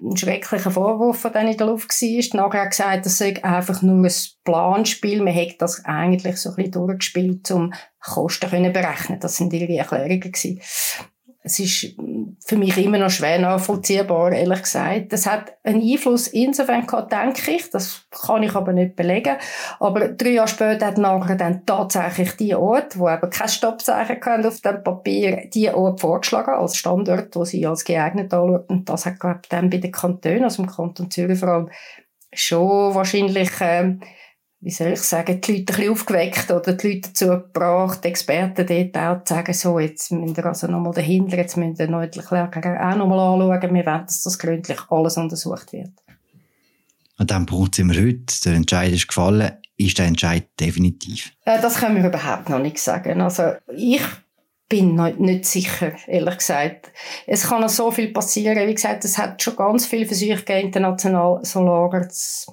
ein 0.00 0.16
schrecklicher 0.16 0.70
Vorwurf, 0.70 1.22
der 1.22 1.30
dann 1.32 1.48
in 1.48 1.56
der 1.56 1.66
Luft 1.66 1.90
war. 1.90 2.46
Nachher 2.46 2.62
hat 2.62 2.70
gesagt, 2.70 3.06
das 3.06 3.18
sei 3.18 3.42
einfach 3.42 3.82
nur 3.82 4.04
ein 4.06 4.12
Planspiel. 4.44 5.22
Man 5.22 5.34
hätte 5.34 5.56
das 5.58 5.84
eigentlich 5.84 6.36
so 6.36 6.50
ein 6.50 6.56
bisschen 6.56 6.72
durchgespielt, 6.72 7.50
um 7.50 7.72
Kosten 8.00 8.48
zu 8.48 8.70
berechnen. 8.70 9.20
Das 9.20 9.36
sind 9.36 9.52
ihre 9.52 9.76
Erklärungen 9.76 10.20
gewesen 10.20 10.60
es 11.42 11.58
ist 11.58 11.96
für 12.44 12.56
mich 12.56 12.76
immer 12.76 12.98
noch 12.98 13.10
schwer 13.10 13.38
nachvollziehbar, 13.38 14.32
ehrlich 14.32 14.62
gesagt. 14.62 15.10
Das 15.12 15.24
hat 15.24 15.54
einen 15.64 15.80
Einfluss 15.80 16.26
insofern 16.26 16.86
gehabt, 16.86 17.12
denke 17.12 17.52
ich. 17.52 17.70
Das 17.70 18.04
kann 18.10 18.42
ich 18.42 18.54
aber 18.54 18.74
nicht 18.74 18.94
belegen. 18.94 19.36
Aber 19.78 20.08
drei 20.08 20.32
Jahre 20.32 20.48
später 20.48 20.86
hat 20.86 20.98
nachher 20.98 21.36
dann 21.36 21.64
tatsächlich 21.64 22.36
die 22.36 22.54
Ort, 22.54 22.98
wo 22.98 23.08
eben 23.08 23.30
kein 23.30 23.48
Stoppzeichen 23.48 24.20
können 24.20 24.44
auf 24.44 24.60
dem 24.60 24.84
Papier, 24.84 25.48
die 25.54 25.70
Ort 25.70 26.00
vorgeschlagen 26.00 26.54
als 26.54 26.76
Standort, 26.76 27.34
wo 27.34 27.44
sie 27.46 27.66
als 27.66 27.84
geeignet 27.84 28.34
anschaut. 28.34 28.68
Und 28.68 28.90
das 28.90 29.06
hat, 29.06 29.18
glaube 29.18 29.40
ich, 29.42 29.48
dann 29.48 29.70
bei 29.70 29.78
den 29.78 29.92
Kantonen, 29.92 30.44
also 30.44 30.62
im 30.62 30.68
Kanton 30.68 31.10
Zürich 31.10 31.38
vor 31.38 31.48
allem, 31.48 31.70
schon 32.34 32.94
wahrscheinlich, 32.94 33.50
äh, 33.62 33.94
wie 34.62 34.70
soll 34.70 34.88
ich 34.88 35.00
sagen, 35.00 35.40
die 35.40 35.52
Leute 35.52 35.72
ein 35.72 35.76
bisschen 35.76 35.92
aufgeweckt 35.92 36.50
oder 36.50 36.72
die 36.74 36.88
Leute 36.88 37.08
dazu 37.08 37.28
gebracht, 37.28 38.04
die 38.04 38.08
Experten 38.08 38.66
dort 38.66 38.96
auch 38.96 39.24
zu 39.24 39.34
sagen, 39.34 39.54
so, 39.54 39.78
jetzt 39.78 40.12
müssen 40.12 40.36
wir 40.36 40.46
also 40.46 40.66
nochmal 40.66 40.92
dahinter, 40.92 41.38
jetzt 41.38 41.56
müssen 41.56 41.78
wir 41.78 41.88
nördlich 41.88 42.26
auch 42.26 42.32
nochmal 42.32 42.76
anschauen, 42.76 43.74
wir 43.74 43.86
wollen, 43.86 44.06
dass 44.06 44.22
das 44.22 44.38
gründlich 44.38 44.78
alles 44.90 45.16
untersucht 45.16 45.72
wird. 45.72 45.92
An 47.16 47.26
diesem 47.26 47.46
Punkt 47.46 47.74
sind 47.74 47.92
wir 47.92 48.02
heute, 48.02 48.40
der 48.44 48.54
Entscheid 48.54 48.92
ist 48.92 49.08
gefallen, 49.08 49.52
ist 49.76 49.98
der 49.98 50.06
Entscheid 50.06 50.48
definitiv? 50.58 51.32
Äh, 51.44 51.60
das 51.60 51.76
können 51.76 51.96
wir 51.96 52.08
überhaupt 52.08 52.50
noch 52.50 52.58
nicht 52.58 52.78
sagen. 52.78 53.20
Also 53.20 53.54
ich 53.74 54.02
bin 54.70 54.94
nicht 55.18 55.46
sicher, 55.46 55.92
ehrlich 56.06 56.38
gesagt. 56.38 56.92
Es 57.26 57.48
kann 57.48 57.60
noch 57.60 57.68
so 57.68 57.90
viel 57.90 58.12
passieren. 58.12 58.68
Wie 58.68 58.74
gesagt, 58.74 59.04
es 59.04 59.18
hat 59.18 59.42
schon 59.42 59.56
ganz 59.56 59.84
viele 59.84 60.06
Versuche 60.06 60.36
gegeben, 60.36 60.66
international 60.66 61.40
so 61.42 61.60
Lager 61.60 62.08
zu 62.08 62.52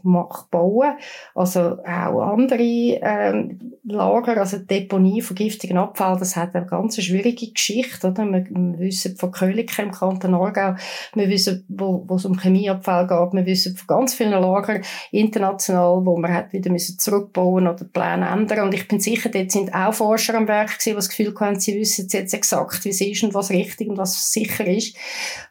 bauen. 0.50 0.98
Also 1.36 1.78
auch 1.84 2.22
andere 2.22 2.64
ähm, 2.64 3.60
Lager, 3.84 4.36
also 4.38 4.58
Deponie 4.58 5.22
von 5.22 5.36
giftigen 5.36 5.78
Abfall, 5.78 6.18
das 6.18 6.36
hat 6.36 6.56
eine 6.56 6.66
ganz 6.66 7.00
schwierige 7.00 7.52
Geschichte. 7.52 8.08
Oder? 8.08 8.26
Wir, 8.26 8.46
wir 8.50 8.80
wissen 8.80 9.16
von 9.16 9.32
Köliken 9.32 9.86
im 9.86 9.92
Kanton 9.92 10.34
Aargau, 10.34 10.76
wir 11.14 11.30
wissen, 11.30 11.66
wo, 11.68 12.04
wo 12.08 12.16
es 12.16 12.26
um 12.26 12.40
Chemieabfall 12.40 13.06
geht, 13.06 13.34
wir 13.34 13.46
wissen 13.46 13.78
von 13.78 13.86
ganz 13.86 14.16
vielen 14.16 14.32
Lagern 14.32 14.82
international, 15.12 16.04
wo 16.04 16.18
man 16.18 16.34
hat 16.34 16.52
wieder 16.52 16.72
müssen 16.72 16.98
zurückbauen 16.98 17.68
oder 17.68 17.86
Pläne 17.86 18.28
ändern. 18.28 18.66
Und 18.66 18.74
ich 18.74 18.88
bin 18.88 19.00
sicher, 19.00 19.30
dort 19.30 19.52
sind 19.52 19.76
auch 19.76 19.94
Forscher 19.94 20.34
am 20.34 20.48
Werk 20.48 20.80
gewesen, 20.80 20.90
die 20.90 20.96
das 20.96 21.10
Gefühl 21.10 21.36
hatten, 21.40 21.60
sie 21.60 21.76
wissen 21.76 22.07
jetzt 22.14 22.34
exakt, 22.34 22.84
wie 22.86 22.90
es 22.90 23.02
ist 23.02 23.24
und 23.24 23.34
was 23.34 23.50
richtig 23.50 23.90
und 23.90 23.98
was 23.98 24.32
sicher 24.32 24.66
ist. 24.66 24.96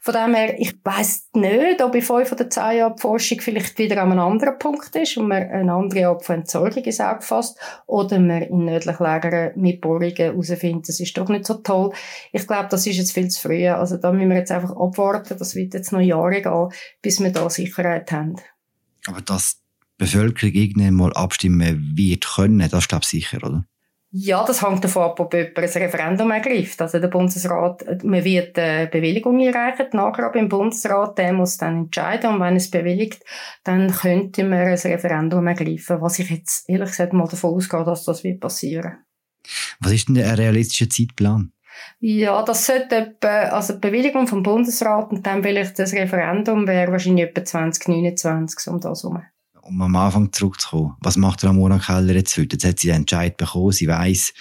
Von 0.00 0.14
dem 0.14 0.34
her, 0.34 0.58
ich 0.58 0.74
weiss 0.84 1.28
nicht, 1.34 1.82
ob 1.82 1.94
in 1.94 2.02
fünf 2.02 2.32
oder 2.32 2.48
zehn 2.48 2.78
Jahren 2.78 2.94
die 2.96 3.00
Forschung 3.00 3.40
vielleicht 3.40 3.78
wieder 3.78 4.02
an 4.02 4.12
einem 4.12 4.20
anderen 4.20 4.58
Punkt 4.58 4.94
ist 4.96 5.16
und 5.16 5.28
man 5.28 5.42
eine 5.42 5.72
andere 5.72 6.08
Art 6.08 6.24
von 6.24 6.36
Entsorgung 6.36 6.84
ins 6.84 7.00
Auge 7.00 7.22
fasst 7.22 7.58
oder 7.86 8.18
man 8.18 8.42
in 8.42 8.64
nördlichen 8.64 9.04
Lägern 9.04 9.52
mit 9.56 9.80
Bohrungen 9.80 10.14
herausfindet, 10.16 10.88
das 10.88 11.00
ist 11.00 11.16
doch 11.16 11.28
nicht 11.28 11.46
so 11.46 11.54
toll. 11.54 11.92
Ich 12.32 12.46
glaube, 12.46 12.68
das 12.70 12.86
ist 12.86 12.96
jetzt 12.96 13.12
viel 13.12 13.28
zu 13.28 13.40
früh. 13.40 13.66
Also 13.68 13.96
da 13.96 14.12
müssen 14.12 14.30
wir 14.30 14.36
jetzt 14.36 14.52
einfach 14.52 14.70
abwarten. 14.70 15.36
Das 15.38 15.54
wird 15.54 15.74
jetzt 15.74 15.92
noch 15.92 16.00
Jahre 16.00 16.42
gehen, 16.42 16.68
bis 17.02 17.20
wir 17.20 17.30
da 17.30 17.48
Sicherheit 17.50 18.10
haben. 18.12 18.36
Aber 19.06 19.20
dass 19.20 19.56
die 19.56 20.04
Bevölkerung 20.04 20.54
irgendwann 20.54 20.94
mal 20.94 21.12
abstimmen 21.12 21.92
wird 21.96 22.26
können, 22.26 22.58
das 22.58 22.84
ist 22.84 22.88
glaube 22.88 23.02
ich 23.04 23.08
sicher, 23.08 23.38
oder? 23.38 23.64
Ja, 24.10 24.44
das 24.44 24.62
hängt 24.62 24.84
davon 24.84 25.02
ab, 25.02 25.20
ob 25.20 25.34
jemand 25.34 25.58
ein 25.58 25.82
Referendum 25.82 26.30
ergreift. 26.30 26.80
Also 26.80 26.98
der 27.00 27.08
Bundesrat, 27.08 28.02
man 28.04 28.24
wird 28.24 28.58
eine 28.58 28.86
Bewilligung 28.86 29.40
einreichen, 29.40 29.88
nachher 29.92 30.30
beim 30.30 30.48
Bundesrat, 30.48 31.18
der 31.18 31.32
muss 31.32 31.56
dann 31.56 31.84
entscheiden 31.84 32.34
und 32.34 32.40
wenn 32.40 32.56
es 32.56 32.70
bewilligt, 32.70 33.22
dann 33.64 33.90
könnte 33.90 34.44
man 34.44 34.60
ein 34.60 34.78
Referendum 34.78 35.46
ergreifen, 35.46 36.00
was 36.00 36.18
ich 36.18 36.30
jetzt 36.30 36.68
ehrlich 36.68 36.90
gesagt 36.90 37.12
mal 37.12 37.26
davon 37.26 37.54
ausgehe, 37.54 37.84
dass 37.84 38.04
das 38.04 38.22
wird 38.22 38.40
passieren. 38.40 39.04
Was 39.80 39.92
ist 39.92 40.08
denn 40.08 40.14
der 40.14 40.38
realistische 40.38 40.88
Zeitplan? 40.88 41.52
Ja, 42.00 42.42
das 42.42 42.64
sollte 42.66 42.96
etwa, 42.96 43.48
also 43.50 43.74
die 43.74 43.80
Bewilligung 43.80 44.26
vom 44.26 44.42
Bundesrat 44.42 45.10
und 45.10 45.26
dann 45.26 45.42
vielleicht 45.42 45.78
das 45.78 45.92
Referendum 45.92 46.66
wäre 46.66 46.92
wahrscheinlich 46.92 47.26
etwa 47.26 47.44
2029 47.44 48.68
um 48.68 48.80
das 48.80 49.02
herum 49.02 49.22
um 49.68 49.82
am 49.82 49.96
Anfang 49.96 50.32
zurückzukommen, 50.32 50.94
was 51.00 51.16
macht 51.16 51.44
Ramona 51.44 51.78
Keller 51.78 52.14
jetzt 52.14 52.36
heute? 52.36 52.54
Jetzt 52.56 52.64
hat 52.64 52.78
sie 52.78 52.88
den 52.88 52.96
Entscheid 52.96 53.36
bekommen, 53.36 53.72
sie 53.72 53.88
weiss, 53.88 54.32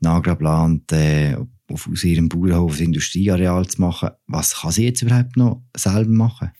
Nagra 0.00 0.34
plant, 0.34 0.92
äh, 0.92 1.36
aus 1.70 2.04
ihrem 2.04 2.28
Bauernhof 2.28 2.78
ein 2.78 2.86
Industrieareal 2.86 3.66
zu 3.66 3.80
machen. 3.80 4.10
Was 4.26 4.60
kann 4.60 4.72
sie 4.72 4.84
jetzt 4.84 5.02
überhaupt 5.02 5.36
noch 5.36 5.62
selber 5.76 6.10
machen? 6.10 6.50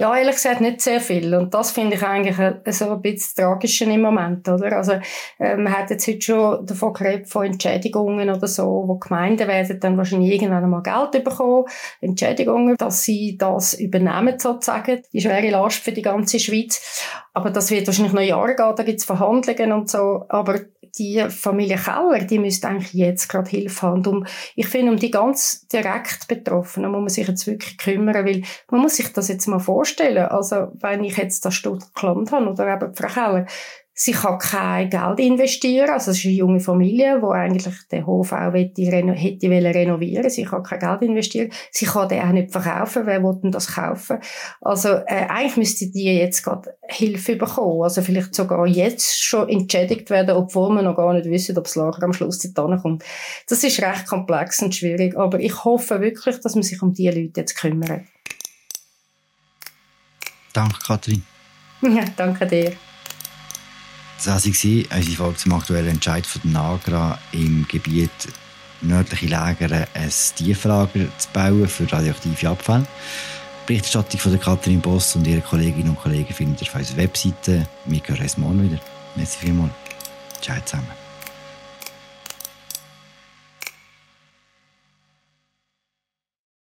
Ja, 0.00 0.16
ehrlich 0.16 0.36
gesagt 0.36 0.60
nicht 0.60 0.80
sehr 0.80 1.00
viel. 1.00 1.34
Und 1.34 1.52
das 1.52 1.72
finde 1.72 1.96
ich 1.96 2.02
eigentlich 2.04 2.36
so 2.72 2.88
ein 2.88 3.02
bisschen 3.02 3.42
tragisch 3.42 3.82
im 3.82 4.00
Moment, 4.00 4.48
oder? 4.48 4.76
Also, 4.76 4.92
äh, 5.40 5.56
man 5.56 5.76
hat 5.76 5.90
jetzt 5.90 6.06
heute 6.06 6.20
schon 6.20 6.66
davon 6.66 6.92
geredet, 6.92 7.28
von 7.28 7.46
Entschädigungen 7.46 8.30
oder 8.30 8.46
so, 8.46 8.84
wo 8.86 8.94
Gemeinden 8.94 9.48
werden 9.48 9.80
dann 9.80 9.96
wahrscheinlich 9.96 10.34
irgendwann 10.34 10.62
einmal 10.62 10.84
Geld 10.84 11.24
bekommen. 11.24 11.64
Entschädigungen, 12.00 12.76
dass 12.76 13.02
sie 13.02 13.36
das 13.36 13.74
übernehmen, 13.74 14.38
sozusagen. 14.38 15.02
Die 15.12 15.20
schwere 15.20 15.50
Last 15.50 15.82
für 15.82 15.90
die 15.90 16.02
ganze 16.02 16.38
Schweiz. 16.38 17.04
Aber 17.34 17.50
das 17.50 17.72
wird 17.72 17.88
wahrscheinlich 17.88 18.12
noch 18.12 18.22
Jahre 18.22 18.54
gehen, 18.54 18.74
da 18.76 18.82
gibt 18.84 19.00
es 19.00 19.04
Verhandlungen 19.04 19.72
und 19.72 19.90
so. 19.90 20.24
Aber 20.28 20.60
die 20.96 21.24
Familie 21.28 21.76
Keller, 21.76 22.24
die 22.24 22.38
müsste 22.38 22.68
eigentlich 22.68 22.92
jetzt 22.92 23.28
gerade 23.28 23.50
Hilfe 23.50 23.86
haben. 23.86 24.06
Und 24.06 24.28
ich 24.54 24.66
finde, 24.66 24.92
um 24.92 24.98
die 24.98 25.10
ganz 25.10 25.66
direkt 25.68 26.28
Betroffenen 26.28 26.90
muss 26.90 27.00
man 27.00 27.08
sich 27.08 27.28
jetzt 27.28 27.46
wirklich 27.46 27.78
kümmern, 27.78 28.26
weil 28.26 28.42
man 28.70 28.80
muss 28.80 28.96
sich 28.96 29.12
das 29.12 29.28
jetzt 29.28 29.46
mal 29.46 29.58
vorstellen. 29.58 30.26
Also, 30.26 30.68
wenn 30.80 31.04
ich 31.04 31.16
jetzt 31.16 31.44
das 31.44 31.54
Stutt 31.54 31.94
geklammert 31.94 32.32
habe, 32.32 32.50
oder 32.50 32.74
eben 32.74 32.94
Frau 32.94 33.08
Keller, 33.08 33.46
Sie 34.00 34.12
kann 34.12 34.38
kein 34.38 34.90
Geld 34.90 35.18
investieren. 35.18 35.90
Also, 35.90 36.12
es 36.12 36.18
ist 36.18 36.26
eine 36.26 36.34
junge 36.34 36.60
Familie, 36.60 37.20
die 37.20 37.26
eigentlich 37.26 37.74
den 37.90 38.06
Hof 38.06 38.30
auch 38.30 38.54
hätte, 38.54 38.82
hätte 38.82 39.50
renovieren 39.50 40.30
Sie 40.30 40.44
kann 40.44 40.62
kein 40.62 40.78
Geld 40.78 41.02
investieren. 41.02 41.50
Sie 41.72 41.84
kann 41.84 42.08
den 42.08 42.22
auch 42.22 42.30
nicht 42.30 42.52
verkaufen. 42.52 43.02
Wer 43.06 43.20
will 43.24 43.40
denn 43.42 43.50
das 43.50 43.74
kaufen? 43.74 44.18
Also, 44.60 44.90
äh, 44.90 45.26
eigentlich 45.28 45.56
müsste 45.56 45.90
die 45.90 46.04
jetzt 46.04 46.44
gerade 46.44 46.76
Hilfe 46.86 47.34
bekommen. 47.34 47.82
Also, 47.82 48.00
vielleicht 48.02 48.36
sogar 48.36 48.68
jetzt 48.68 49.20
schon 49.20 49.48
entschädigt 49.48 50.10
werden, 50.10 50.36
obwohl 50.36 50.72
wir 50.76 50.82
noch 50.82 50.94
gar 50.94 51.12
nicht 51.14 51.28
wissen, 51.28 51.58
ob 51.58 51.64
das 51.64 51.74
Lager 51.74 52.04
am 52.04 52.12
Schluss 52.12 52.44
nicht 52.44 52.54
kommt. 52.54 53.02
Das 53.48 53.64
ist 53.64 53.82
recht 53.82 54.06
komplex 54.06 54.62
und 54.62 54.76
schwierig. 54.76 55.18
Aber 55.18 55.40
ich 55.40 55.64
hoffe 55.64 56.00
wirklich, 56.00 56.38
dass 56.38 56.54
man 56.54 56.62
sich 56.62 56.80
um 56.80 56.92
diese 56.92 57.18
Leute 57.18 57.40
jetzt 57.40 57.56
kümmert. 57.56 58.02
Danke, 60.52 60.78
Kathrin. 60.86 61.24
Ja, 61.82 62.04
danke 62.16 62.46
dir. 62.46 62.87
Das 64.18 64.26
war 64.26 64.34
unsere 64.34 65.16
Folge 65.16 65.36
zum 65.36 65.52
aktuellen 65.52 65.88
Entscheid 65.88 66.26
von 66.26 66.42
der 66.44 66.50
NAGRA 66.50 67.18
im 67.32 67.66
Gebiet 67.68 68.10
nördliche 68.80 69.26
Läger 69.26 69.86
ein 69.94 70.12
Tieflager 70.34 71.06
zu 71.18 71.28
bauen 71.32 71.68
für 71.68 71.90
radioaktive 71.90 72.48
Abfälle. 72.48 72.86
Die 73.62 73.74
Berichterstattung 73.74 74.18
von 74.18 74.32
der 74.32 74.40
Katrin 74.40 74.80
Boss 74.80 75.14
und 75.14 75.26
ihre 75.26 75.40
Kolleginnen 75.40 75.90
und 75.90 76.00
Kollegen 76.00 76.34
findet 76.34 76.62
ihr 76.62 76.68
auf 76.68 76.74
unserer 76.74 76.96
Webseite. 76.96 77.68
Wir 77.84 78.00
hören 78.06 78.22
uns 78.22 78.38
morgen 78.38 78.70
wieder. 78.70 78.80
Merci 79.14 79.38
vielmals. 79.38 79.72
Ciao 80.40 80.56
zusammen. 80.64 81.07